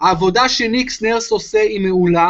העבודה 0.01 0.49
שניקס 0.49 1.01
נרס 1.01 1.31
עושה 1.31 1.59
היא 1.59 1.81
מעולה. 1.81 2.29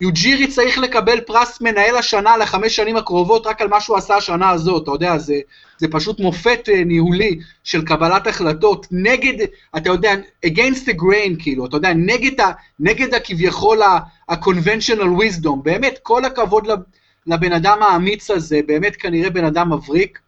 יוג'ירי 0.00 0.46
צריך 0.46 0.78
לקבל 0.78 1.20
פרס 1.20 1.60
מנהל 1.60 1.96
השנה 1.96 2.36
לחמש 2.36 2.76
שנים 2.76 2.96
הקרובות 2.96 3.46
רק 3.46 3.60
על 3.60 3.68
מה 3.68 3.80
שהוא 3.80 3.96
עשה 3.96 4.16
השנה 4.16 4.50
הזאת, 4.50 4.82
אתה 4.82 4.90
יודע, 4.90 5.18
זה, 5.18 5.40
זה 5.78 5.88
פשוט 5.90 6.20
מופת 6.20 6.68
uh, 6.68 6.84
ניהולי 6.84 7.38
של 7.64 7.84
קבלת 7.84 8.26
החלטות 8.26 8.86
נגד, 8.90 9.46
אתה 9.76 9.90
יודע, 9.90 10.14
against 10.46 10.88
the 10.88 10.92
grain, 10.92 11.42
כאילו, 11.42 11.66
אתה 11.66 11.76
יודע, 11.76 11.92
נגד, 11.94 12.40
ה, 12.40 12.50
נגד 12.80 13.14
הכביכול 13.14 13.82
ה-conventional 13.82 15.20
wisdom, 15.20 15.56
באמת, 15.62 15.98
כל 16.02 16.24
הכבוד 16.24 16.68
לבן 17.26 17.52
אדם 17.52 17.82
האמיץ 17.82 18.30
הזה, 18.30 18.60
באמת 18.66 18.96
כנראה 18.96 19.30
בן 19.30 19.44
אדם 19.44 19.72
מבריק, 19.72 20.18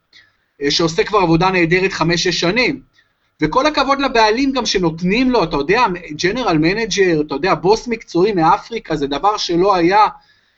uh, 0.63 0.71
שעושה 0.71 1.05
כבר 1.05 1.19
עבודה 1.19 1.51
נהדרת 1.51 1.93
חמש-שש 1.93 2.41
שנים. 2.41 2.96
וכל 3.43 3.67
הכבוד 3.67 4.01
לבעלים 4.01 4.53
גם 4.53 4.67
שנותנים 4.67 5.31
לו, 5.31 5.45
אתה 5.45 5.57
יודע, 5.57 5.85
general 6.23 6.59
manager, 6.59 7.21
אתה 7.27 7.35
יודע, 7.35 7.55
בוס 7.55 7.89
מקצועי 7.89 8.33
מאפריקה, 8.33 8.97
זה 8.97 9.07
דבר 9.07 9.37
שלא 9.37 9.75
היה, 9.75 10.07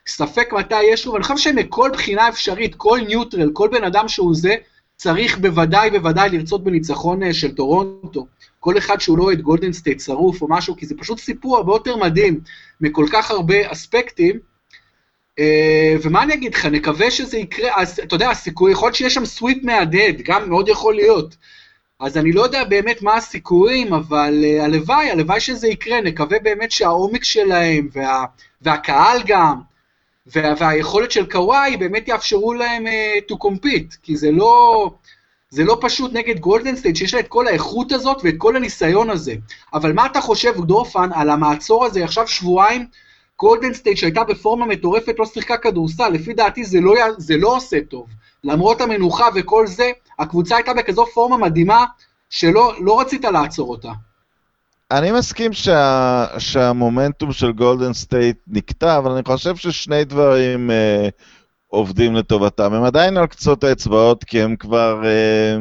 ספק 0.06 0.52
מתי 0.52 0.82
יש 0.82 1.06
לו, 1.06 1.12
ואני 1.12 1.24
חושב 1.24 1.36
שמכל 1.36 1.90
בחינה 1.92 2.28
אפשרית, 2.28 2.74
כל 2.74 3.00
neutral, 3.06 3.50
כל 3.52 3.68
בן 3.72 3.84
אדם 3.84 4.08
שהוא 4.08 4.34
זה, 4.34 4.54
צריך 4.96 5.38
בוודאי 5.38 5.90
בוודאי 5.90 6.28
לרצות 6.30 6.64
בניצחון 6.64 7.22
אה, 7.22 7.34
של 7.34 7.54
טורונטו. 7.54 8.26
כל 8.60 8.78
אחד 8.78 9.00
שהוא 9.00 9.18
לא 9.18 9.24
אוהד 9.24 9.40
גולדן 9.40 9.72
סטייט 9.72 10.00
שרוף 10.00 10.42
או 10.42 10.46
משהו, 10.50 10.76
כי 10.76 10.86
זה 10.86 10.94
פשוט 10.98 11.18
סיפור 11.18 11.56
הרבה 11.56 11.72
יותר 11.72 11.96
מדהים 11.96 12.40
מכל 12.80 13.06
כך 13.12 13.30
הרבה 13.30 13.72
אספקטים. 13.72 14.38
אה, 15.38 15.96
ומה 16.02 16.22
אני 16.22 16.34
אגיד 16.34 16.54
לך, 16.54 16.66
נקווה 16.66 17.10
שזה 17.10 17.38
יקרה, 17.38 17.82
אתה 17.82 18.14
יודע, 18.14 18.30
הסיכוי, 18.30 18.72
יכול 18.72 18.86
להיות 18.86 18.96
שיש 18.96 19.14
שם 19.14 19.24
sweep 19.24 19.64
מהדהד, 19.64 20.22
גם 20.24 20.48
מאוד 20.48 20.68
יכול 20.68 20.94
להיות. 20.94 21.36
אז 22.00 22.16
אני 22.16 22.32
לא 22.32 22.42
יודע 22.42 22.64
באמת 22.64 23.02
מה 23.02 23.14
הסיכויים, 23.16 23.94
אבל 23.94 24.44
אה, 24.44 24.62
הלוואי, 24.62 25.10
הלוואי 25.10 25.40
שזה 25.40 25.68
יקרה, 25.68 26.00
נקווה 26.00 26.38
באמת 26.38 26.70
שהעומק 26.70 27.24
שלהם, 27.24 27.88
וה, 27.92 28.24
והקהל 28.62 29.18
גם, 29.26 29.60
וה, 30.26 30.54
והיכולת 30.58 31.10
של 31.10 31.30
קוואי 31.30 31.76
באמת 31.76 32.08
יאפשרו 32.08 32.54
להם 32.54 32.86
אה, 32.86 33.32
to 33.32 33.36
compete, 33.36 33.96
כי 34.02 34.16
זה 34.16 34.30
לא, 34.30 34.90
זה 35.50 35.64
לא 35.64 35.78
פשוט 35.80 36.12
נגד 36.12 36.38
גולדן 36.38 36.76
סטייט, 36.76 36.96
שיש 36.96 37.14
לה 37.14 37.20
את 37.20 37.28
כל 37.28 37.46
האיכות 37.46 37.92
הזאת 37.92 38.20
ואת 38.24 38.34
כל 38.38 38.56
הניסיון 38.56 39.10
הזה. 39.10 39.34
אבל 39.74 39.92
מה 39.92 40.06
אתה 40.06 40.20
חושב, 40.20 40.64
דורפן, 40.64 41.10
על 41.14 41.30
המעצור 41.30 41.84
הזה 41.84 42.04
עכשיו 42.04 42.28
שבועיים, 42.28 42.86
גולדן 43.38 43.74
סטייט 43.74 43.96
שהייתה 43.96 44.24
בפורמה 44.24 44.66
מטורפת 44.66 45.14
לא 45.18 45.26
שיחקה 45.26 45.56
כדורסל, 45.56 46.08
לפי 46.08 46.32
דעתי 46.32 46.64
זה 46.64 46.80
לא, 46.80 46.94
זה 47.18 47.36
לא 47.36 47.56
עושה 47.56 47.80
טוב. 47.80 48.06
למרות 48.44 48.80
המנוחה 48.80 49.26
וכל 49.34 49.66
זה, 49.66 49.90
הקבוצה 50.18 50.56
הייתה 50.56 50.74
בכזו 50.74 51.06
פורמה 51.14 51.36
מדהימה, 51.36 51.84
שלא 52.30 52.72
לא 52.80 53.00
רצית 53.00 53.24
לעצור 53.24 53.70
אותה. 53.70 53.92
אני 54.90 55.12
מסכים 55.12 55.52
שה, 55.52 56.26
שהמומנטום 56.38 57.32
של 57.32 57.52
גולדן 57.52 57.92
סטייט 57.92 58.36
נקטע, 58.46 58.98
אבל 58.98 59.10
אני 59.10 59.22
חושב 59.24 59.56
ששני 59.56 60.04
דברים 60.04 60.70
אה, 60.70 61.08
עובדים 61.66 62.14
לטובתם. 62.14 62.74
הם 62.74 62.84
עדיין 62.84 63.16
על 63.16 63.26
קצות 63.26 63.64
האצבעות, 63.64 64.24
כי 64.24 64.42
הם 64.42 64.56
כבר... 64.56 65.04
אה, 65.04 65.56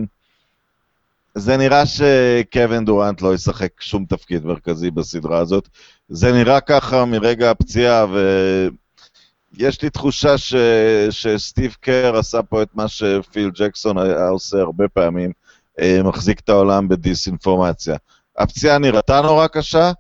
זה 1.36 1.58
נראה 1.58 1.84
שקווין 1.86 2.86
דורנט 2.86 3.22
לא 3.22 3.34
ישחק 3.34 3.82
שום 3.82 4.06
תפקיד 4.06 4.46
מרכזי 4.46 4.92
בסדרה 4.92 5.40
הזאת. 5.40 5.70
זה 6.10 6.32
נראה 6.32 6.62
ככה 6.62 7.06
מרגע 7.06 7.52
הפציעה, 7.52 8.06
ויש 9.60 9.82
לי 9.82 9.90
תחושה 9.90 10.38
ש... 10.38 10.56
שסטיב 11.10 11.76
קר 11.82 12.18
עשה 12.18 12.44
פה 12.44 12.62
את 12.62 12.68
מה 12.74 12.88
שפיל 12.88 13.52
ג'קסון 13.56 13.98
היה 13.98 14.28
עושה 14.28 14.58
הרבה 14.58 14.88
פעמים, 14.88 15.32
אה, 15.82 16.04
מחזיק 16.04 16.40
את 16.40 16.50
העולם 16.50 16.88
בדיסאינפורמציה. 16.88 17.96
הפציעה 18.38 18.78
נראתה 18.78 19.22
נורא 19.22 19.48
קשה, 19.48 19.92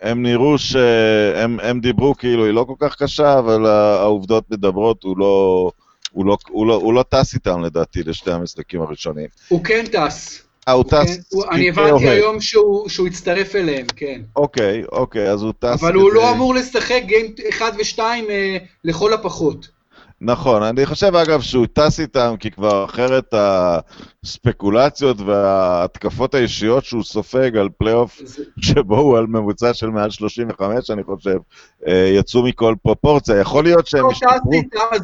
הם 0.00 0.22
נראו 0.22 0.58
שהם 0.58 1.60
הם 1.60 1.80
דיברו 1.80 2.14
כאילו 2.14 2.44
היא 2.44 2.54
לא 2.54 2.64
כל 2.64 2.74
כך 2.78 2.96
קשה, 3.02 3.38
אבל 3.38 3.66
העובדות 3.66 4.50
מדברות, 4.50 5.02
הוא 5.02 5.18
לא, 5.18 5.70
הוא 6.12 6.26
לא, 6.26 6.36
הוא 6.48 6.66
לא, 6.66 6.74
הוא 6.74 6.94
לא 6.94 7.04
טס 7.08 7.34
איתם 7.34 7.64
לדעתי 7.64 8.02
לשתי 8.02 8.32
המשחקים 8.32 8.82
הראשונים. 8.82 9.26
הוא 9.48 9.64
כן 9.64 9.84
טס. 9.92 10.42
אה, 10.70 10.74
הוא 10.74 10.84
טס. 10.84 11.16
כן, 11.16 11.38
אני 11.50 11.68
הבנתי 11.68 12.08
היום 12.08 12.40
שהוא, 12.40 13.06
הצטרף 13.06 13.56
אליהם, 13.56 13.86
כן. 13.96 14.20
אוקיי, 14.36 14.82
אוקיי, 14.92 15.30
אז 15.30 15.42
הוא 15.42 15.52
טס. 15.58 15.82
אבל 15.82 15.94
הוא 15.94 16.12
לא 16.12 16.30
אמור 16.30 16.54
לשחק 16.54 17.02
game 17.06 17.34
1 17.50 17.72
ו-2 17.78 18.00
אה, 18.00 18.56
לכל 18.84 19.12
הפחות. 19.12 19.80
נכון, 20.22 20.62
אני 20.62 20.86
חושב 20.86 21.16
אגב 21.16 21.40
שהוא 21.40 21.66
טס 21.72 22.00
איתם, 22.00 22.34
כי 22.40 22.50
כבר 22.50 22.84
אחרת 22.84 23.34
הספקולציות 24.24 25.20
וההתקפות 25.20 26.34
האישיות 26.34 26.84
שהוא 26.84 27.02
סופג 27.02 27.56
על 27.56 27.68
פלייאוף 27.78 28.20
שבו 28.60 28.96
הוא 28.96 29.18
על 29.18 29.26
ממוצע 29.26 29.74
של 29.74 29.86
מעל 29.86 30.10
35, 30.10 30.90
אני 30.90 31.02
חושב, 31.04 31.36
אה, 31.86 32.12
יצאו 32.16 32.42
מכל 32.42 32.74
פרופורציה. 32.82 33.40
יכול 33.40 33.64
להיות 33.64 33.86
שהם 33.86 34.02
לא 34.02 34.10
השתפרו... 34.10 34.52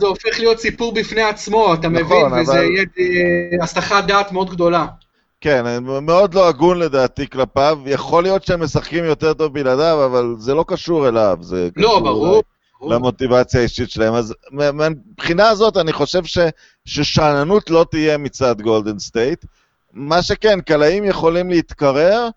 זה 0.00 0.06
הופך 0.06 0.38
להיות 0.38 0.60
סיפור 0.60 0.94
בפני 0.94 1.22
עצמו, 1.22 1.74
אתה 1.74 1.88
נכון, 1.88 2.04
מבין? 2.04 2.26
אבל... 2.26 2.40
וזה 2.40 2.58
יהיה 2.58 2.84
אה, 2.98 3.64
הסחת 3.64 4.04
דעת 4.04 4.32
מאוד 4.32 4.50
גדולה. 4.50 4.86
כן, 5.40 5.84
מאוד 5.84 6.34
לא 6.34 6.48
הגון 6.48 6.78
לדעתי 6.78 7.30
כלפיו. 7.30 7.78
יכול 7.86 8.22
להיות 8.22 8.44
שהם 8.44 8.62
משחקים 8.62 9.04
יותר 9.04 9.34
טוב 9.34 9.52
בלעדיו, 9.52 10.04
אבל 10.04 10.34
זה 10.38 10.54
לא 10.54 10.64
קשור 10.68 11.08
אליו. 11.08 11.38
זה 11.40 11.68
לא, 11.76 12.00
ברור. 12.00 12.42
אולי. 12.80 12.94
למוטיבציה 12.94 13.60
האישית 13.60 13.90
שלהם. 13.90 14.14
אז 14.14 14.34
מבחינה 14.52 15.48
הזאת 15.48 15.76
אני 15.76 15.92
חושב 15.92 16.24
ש, 16.24 16.38
ששאננות 16.84 17.70
לא 17.70 17.86
תהיה 17.90 18.18
מצד 18.18 18.60
גולדן 18.60 18.98
סטייט. 18.98 19.44
מה 19.92 20.22
שכן, 20.22 20.60
קלעים 20.60 21.04
יכולים 21.04 21.50
להתקרר. 21.50 22.28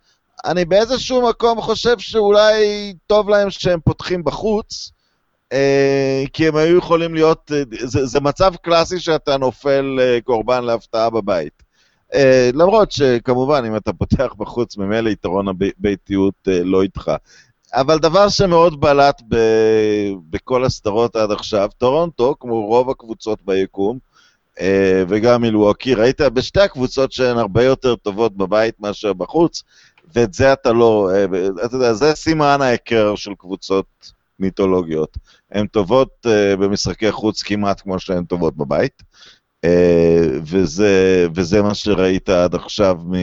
אני 0.46 0.66
באיזשהו 0.66 1.30
מקום 1.30 1.62
חושב 1.62 2.00
שאולי 2.00 2.94
טוב 3.08 3.30
להם 3.30 3.50
שהם 3.50 3.80
פותחים 3.86 4.24
בחוץ, 4.24 4.92
אה, 5.54 6.24
כי 6.34 6.48
הם 6.48 6.56
היו 6.56 6.78
יכולים 6.78 7.14
להיות, 7.14 7.52
אה, 7.56 7.64
זה, 7.80 8.06
זה 8.06 8.20
מצב 8.20 8.56
קלאסי 8.56 9.00
שאתה 9.00 9.38
נופל 9.38 9.98
אה, 10.02 10.18
קורבן 10.24 10.64
להפתעה 10.64 11.10
בבית. 11.10 11.64
אה, 12.14 12.50
למרות 12.54 12.92
שכמובן, 12.92 13.64
אם 13.66 13.76
אתה 13.76 13.94
פותח 13.94 14.34
בחוץ, 14.38 14.78
ממילא 14.78 15.10
יתרון 15.10 15.48
הביתיות 15.48 16.34
אה, 16.48 16.64
לא 16.64 16.82
איתך. 16.82 17.12
אבל 17.74 18.00
דבר 18.00 18.30
שמאוד 18.30 18.82
בלט 18.82 19.22
ב... 19.30 19.36
בכל 20.30 20.66
הסדרות 20.66 21.16
עד 21.16 21.32
עכשיו, 21.32 21.70
טורונטו, 21.78 22.36
כמו 22.40 22.66
רוב 22.66 22.90
הקבוצות 22.90 23.40
ביקום, 23.46 23.98
אה, 24.60 25.04
וגם 25.08 25.42
מלווקי, 25.42 25.94
ראית 25.94 26.22
בשתי 26.22 26.62
הקבוצות 26.62 27.12
שהן 27.12 27.38
הרבה 27.38 27.64
יותר 27.64 27.96
טובות 27.96 28.38
בבית 28.38 28.80
מאשר 28.80 29.14
בחוץ, 29.14 29.64
ואת 30.16 30.34
זה 30.34 30.54
אתה 30.54 30.72
לא, 30.72 31.10
אתה 31.66 31.76
יודע, 31.76 31.94
זה 31.94 32.16
סימן 32.16 32.58
ההיכר 32.62 33.16
של 33.16 33.32
קבוצות 33.38 33.86
מיתולוגיות. 34.40 35.18
הן 35.52 35.68
טובות 35.68 36.10
אה, 36.26 36.56
במשחקי 36.56 37.12
חוץ 37.12 37.44
כמעט 37.44 37.82
כמו 37.82 38.00
שהן 38.00 38.24
טובות 38.24 38.58
בבית. 38.58 39.04
וזה, 40.44 41.28
וזה 41.36 41.62
מה 41.62 41.74
שראית 41.76 42.30
עד 42.30 42.56
עכשיו 42.56 42.98
מ... 43.06 43.14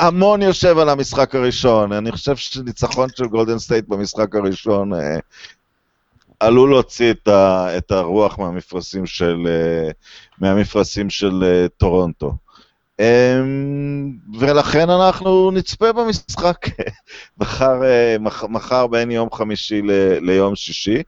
המון 0.00 0.42
יושב 0.42 0.78
על 0.78 0.88
המשחק 0.88 1.34
הראשון. 1.34 1.92
אני 1.92 2.12
חושב 2.12 2.36
שניצחון 2.36 3.08
של 3.16 3.26
גולדן 3.26 3.58
סטייט 3.58 3.88
במשחק 3.88 4.34
הראשון 4.34 4.94
אה, 4.94 5.18
עלול 6.40 6.70
להוציא 6.70 7.10
את, 7.10 7.28
ה, 7.28 7.68
את 7.78 7.90
הרוח 7.90 8.38
מהמפרשים 8.38 9.06
של, 9.06 9.46
אה, 9.46 9.90
מהמפרשים 10.38 11.10
של 11.10 11.44
אה, 11.44 11.68
טורונטו. 11.76 12.32
אה, 13.00 13.40
ולכן 14.38 14.90
אנחנו 14.90 15.50
נצפה 15.50 15.92
במשחק 15.92 16.66
מחר, 17.40 17.84
אה, 17.84 18.16
מח, 18.20 18.44
מחר 18.44 18.86
בין 18.86 19.10
יום 19.10 19.28
חמישי 19.32 19.82
ל, 19.82 19.90
ליום 20.20 20.56
שישי. 20.56 21.02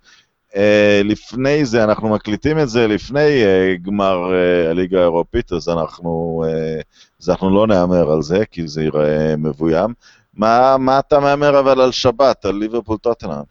Uh, 0.53 0.57
לפני 1.05 1.65
זה, 1.65 1.85
אנחנו 1.85 2.09
מקליטים 2.09 2.59
את 2.59 2.69
זה 2.69 2.87
לפני 2.87 3.43
uh, 3.43 3.87
גמר 3.87 4.31
uh, 4.31 4.71
הליגה 4.71 4.99
האירופית, 4.99 5.53
אז 5.53 5.69
אנחנו, 5.69 6.45
uh, 6.47 6.83
אז 7.23 7.31
אנחנו 7.31 7.55
לא 7.55 7.67
נהמר 7.67 8.13
על 8.13 8.23
זה, 8.23 8.45
כי 8.51 8.69
זה 8.69 8.83
ייראה 8.83 9.37
מבוים. 9.37 9.95
מה, 10.35 10.77
מה 10.79 10.99
אתה 10.99 11.21
מהמר 11.21 11.61
אבל 11.61 11.81
על 11.81 11.93
שבת, 11.93 12.45
על 12.45 12.55
ליברפול 12.55 12.97
טוטנאם? 12.99 13.43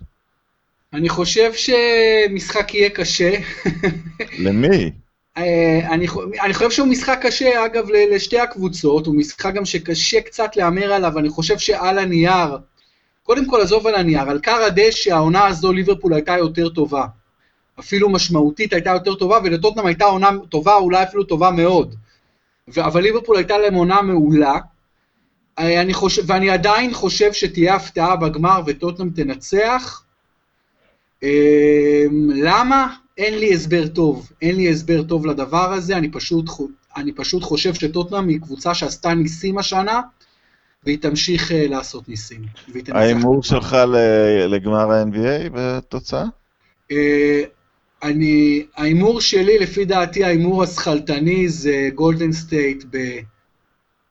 אני 0.94 1.10
חושב 1.10 1.52
שמשחק 1.54 2.74
יהיה 2.74 2.90
קשה. 2.90 3.32
למי? 4.40 4.92
אני, 5.38 6.08
אני 6.42 6.54
חושב 6.54 6.72
שהוא 6.72 6.88
משחק 6.88 7.20
קשה, 7.22 7.66
אגב, 7.66 7.86
לשתי 8.12 8.40
הקבוצות, 8.40 9.06
הוא 9.06 9.16
משחק 9.16 9.54
גם 9.54 9.66
שקשה 9.66 10.22
קצת 10.22 10.56
להמר 10.56 10.94
עליו, 10.94 11.20
אני 11.20 11.30
חושב 11.30 11.58
שעל 11.58 12.00
הנייר, 12.00 12.58
קודם 13.32 13.46
כל 13.46 13.62
עזוב 13.62 13.88
על 13.88 13.96
הנייר, 13.96 14.30
על 14.30 14.40
קר 14.40 14.64
הדשא 14.68 15.14
העונה 15.14 15.48
הזו 15.48 15.72
ליברפול 15.72 16.14
הייתה 16.14 16.38
יותר 16.38 16.70
טובה. 16.70 17.06
אפילו 17.80 18.10
משמעותית 18.10 18.74
הייתה 18.74 18.90
יותר 18.90 19.16
טובה, 19.16 19.40
ולטוטנאם 19.44 19.86
הייתה 19.86 20.06
עונה 20.06 20.30
טובה, 20.50 20.76
אולי 20.76 21.04
אפילו 21.04 21.24
טובה 21.24 21.52
מאוד. 21.52 21.96
אבל 22.78 23.02
ליברפול 23.02 23.38
הייתה 23.38 23.58
להם 23.58 23.74
עונה 23.74 24.02
מעולה. 24.02 24.60
אני 25.58 25.94
חושב, 25.94 26.22
ואני 26.26 26.50
עדיין 26.50 26.94
חושב 26.94 27.34
שתהיה 27.34 27.76
הפתעה 27.76 28.16
בגמר 28.16 28.62
וטוטנאם 28.66 29.10
תנצח. 29.10 30.04
אמ, 31.24 31.30
למה? 32.36 32.96
אין 33.18 33.40
לי 33.40 33.54
הסבר 33.54 33.88
טוב. 33.88 34.32
אין 34.42 34.56
לי 34.56 34.70
הסבר 34.70 35.04
טוב 35.04 35.26
לדבר 35.26 35.74
הזה, 35.74 35.98
אני 35.98 36.12
פשוט, 36.12 36.46
אני 36.96 37.12
פשוט 37.12 37.44
חושב 37.44 37.74
שטוטנאם 37.74 38.28
היא 38.28 38.40
קבוצה 38.42 38.74
שעשתה 38.74 39.14
ניסים 39.14 39.58
השנה, 39.58 40.02
והיא 40.86 40.98
תמשיך 41.02 41.52
אה, 41.52 41.54
לעשות 41.54 42.10
ניסים. 42.10 42.42
ההימור 42.88 43.44
שלך 43.44 43.78
לגמר 44.48 44.92
ה-NBA 44.92 45.50
בתוצאה? 45.54 46.26
אה, 46.92 46.96
אני, 48.04 48.66
ההימור 48.78 49.22
שלי, 49.22 49.60
לפי 49.60 49.86
דעתי, 49.86 50.24
ההימור 50.24 50.64
השכלתני 50.64 51.50
זה 51.50 51.90
גולדן 51.96 52.32
סטייט 52.32 52.84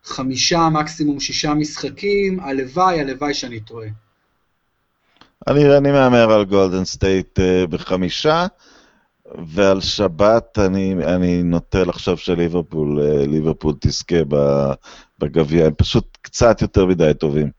בחמישה, 0.04 0.68
מקסימום 0.68 1.20
שישה 1.20 1.54
משחקים, 1.54 2.40
הלוואי, 2.40 3.00
הלוואי 3.00 3.34
שאני 3.34 3.60
טועה. 3.60 3.88
אני, 5.48 5.76
אני 5.76 5.92
מהמר 5.92 6.32
על 6.32 6.44
גולדן 6.44 6.84
סטייט 6.84 7.38
אה, 7.38 7.66
בחמישה, 7.66 8.46
ועל 9.46 9.80
שבת 9.80 10.58
אני, 10.58 10.94
אני 11.04 11.42
נוטה 11.42 11.84
לחשוב 11.84 12.18
שליברפול 12.18 13.00
ליברפול 13.02 13.74
תזכה 13.80 14.22
בגביע, 15.20 15.66
הם 15.66 15.74
פשוט 15.76 16.18
קצת 16.22 16.62
יותר 16.62 16.86
מדי 16.86 17.10
טובים. 17.18 17.50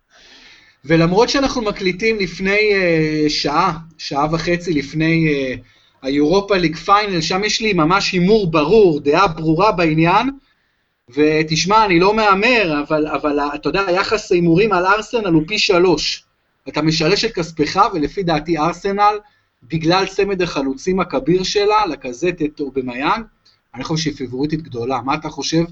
ולמרות 0.86 1.30
שאנחנו 1.30 1.62
מקליטים 1.62 2.20
לפני 2.20 2.60
uh, 2.72 3.30
שעה, 3.30 3.78
שעה 3.98 4.28
וחצי 4.32 4.74
לפני 4.74 5.28
uh, 5.30 5.60
היורופה 6.02 6.58
ליג 6.58 6.76
פיינל, 6.76 7.22
שם 7.22 7.44
יש 7.44 7.62
לי 7.62 7.74
ממש 7.74 8.12
הימור 8.12 8.52
ברור, 8.52 9.00
דעה 9.00 9.28
ברורה 9.28 9.72
בעניין, 9.72 10.30
ותשמע, 11.10 11.86
אני 11.86 12.00
לא 12.00 12.14
מהמר, 12.14 12.84
אבל, 12.88 13.08
אבל 13.08 13.40
אתה 13.56 13.70
יודע, 13.70 13.86
יחס 13.92 14.32
ההימורים 14.32 14.74
על 14.74 14.86
ארסנל 14.86 15.34
הוא 15.34 15.44
פי 15.48 15.60
שלוש. 15.60 16.24
אתה 16.68 16.82
משלש 16.82 17.26
את 17.26 17.32
כספך, 17.32 17.82
ולפי 17.94 18.24
דעתי 18.24 18.58
ארסנל, 18.58 19.16
בגלל 19.64 20.06
צמד 20.06 20.42
החלוצים 20.42 21.00
הכביר 21.00 21.44
שלה, 21.44 21.86
לקזטת 21.86 22.60
או 22.60 22.72
במיין, 22.72 23.24
אני 23.76 23.84
חושב 23.84 24.04
שהיא 24.04 24.16
פיבוריטית 24.16 24.62
גדולה. 24.62 25.02
מה 25.02 25.16
אתה 25.16 25.30
חושב? 25.30 25.64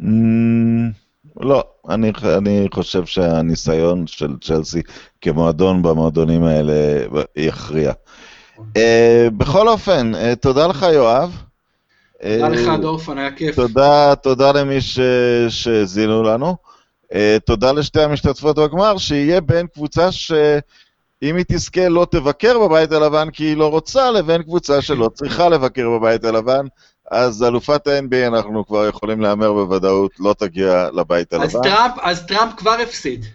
Mm, 0.00 0.92
לא, 1.40 1.64
אני, 1.88 2.12
אני 2.38 2.66
חושב 2.74 3.04
שהניסיון 3.04 4.06
של 4.06 4.36
צ'לסי 4.40 4.82
כמועדון 5.20 5.82
במועדונים 5.82 6.44
האלה 6.44 7.06
יכריע. 7.36 7.92
Uh, 8.58 9.30
בכל 9.36 9.68
אופן, 9.68 10.12
uh, 10.14 10.36
תודה 10.36 10.66
לך 10.66 10.86
יואב. 10.92 11.42
תודה 12.22 12.48
לך 12.48 12.70
דורפן, 12.80 13.18
היה 13.18 13.30
כיף. 13.32 13.56
תודה, 13.56 14.14
תודה 14.14 14.52
למי 14.52 14.78
שהאזינו 15.48 16.22
לנו. 16.22 16.56
Uh, 17.04 17.16
תודה 17.46 17.72
לשתי 17.72 18.02
המשתתפות 18.02 18.58
בגמר, 18.58 18.98
שיהיה 18.98 19.40
בין 19.40 19.66
קבוצה 19.66 20.12
שאם 20.12 21.36
היא 21.36 21.44
תזכה 21.48 21.88
לא 21.88 22.06
תבקר 22.10 22.58
בבית 22.58 22.92
הלבן 22.92 23.30
כי 23.30 23.44
היא 23.44 23.56
לא 23.56 23.70
רוצה, 23.70 24.10
לבין 24.10 24.42
קבוצה 24.42 24.82
שלא 24.82 25.08
צריכה 25.14 25.48
לבקר 25.48 25.90
בבית 25.90 26.24
הלבן. 26.24 26.66
אז 27.10 27.42
אלופת 27.42 27.86
ה-NBA 27.86 28.26
אנחנו 28.26 28.66
כבר 28.66 28.88
יכולים 28.88 29.20
להמר 29.20 29.52
בוודאות, 29.52 30.10
לא 30.18 30.34
תגיע 30.38 30.88
לבית 30.92 31.32
הלבן. 31.32 31.46
אז 31.46 31.56
טראמפ, 31.62 31.94
אז 32.02 32.26
טראמפ 32.26 32.52
כבר 32.56 32.76
הפסיד. 32.82 33.26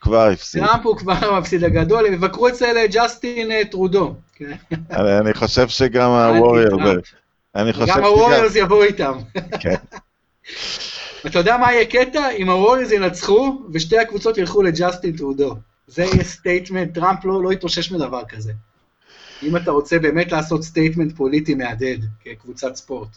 כבר 0.00 0.28
הפסיד. 0.28 0.64
טראמפ 0.64 0.86
הוא 0.86 0.96
כבר 0.96 1.12
המפסיד 1.12 1.64
הגדול, 1.64 2.06
הם 2.06 2.12
יבקרו 2.12 2.48
אצל 2.48 2.76
אה, 2.76 2.86
ג'סטין 2.86 3.50
אה, 3.50 3.64
טרודו. 3.70 4.14
אני 4.90 5.34
חושב 5.34 5.68
שגם 5.68 6.10
טראמפ. 6.70 7.04
אני 7.54 7.72
חושב 7.72 7.86
גם 7.86 7.94
שגם... 7.94 8.04
הווריורס 8.04 8.56
יבואו 8.56 8.82
איתם. 8.82 9.18
כן. 9.62 9.74
אתה 11.26 11.38
יודע 11.38 11.56
מה 11.56 11.72
יהיה 11.72 11.84
קטע? 11.84 12.30
אם 12.30 12.50
הווריורס 12.50 12.92
ינצחו, 12.92 13.62
ושתי 13.72 13.98
הקבוצות 13.98 14.38
ילכו 14.38 14.62
לג'סטין 14.62 15.16
טרודו. 15.16 15.56
זה 15.86 16.02
יהיה 16.02 16.24
statement, 16.24 16.94
טראמפ 16.94 17.24
לא, 17.24 17.42
לא 17.42 17.52
יתאושש 17.52 17.92
מדבר 17.92 18.22
כזה. 18.28 18.52
אם 19.44 19.56
אתה 19.56 19.70
רוצה 19.70 19.98
באמת 19.98 20.32
לעשות 20.32 20.62
statement 20.62 21.16
פוליטי 21.16 21.54
מהדהד, 21.54 22.04
כקבוצת 22.20 22.74
ספורט. 22.76 23.08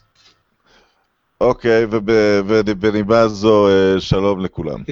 אוקיי, 1.41 1.85
וב- 1.85 2.43
ובנימה 2.47 3.27
זו, 3.27 3.67
אה, 3.67 4.01
שלום 4.01 4.39
לכולם. 4.39 4.83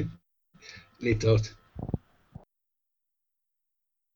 להתראות. 0.99 1.64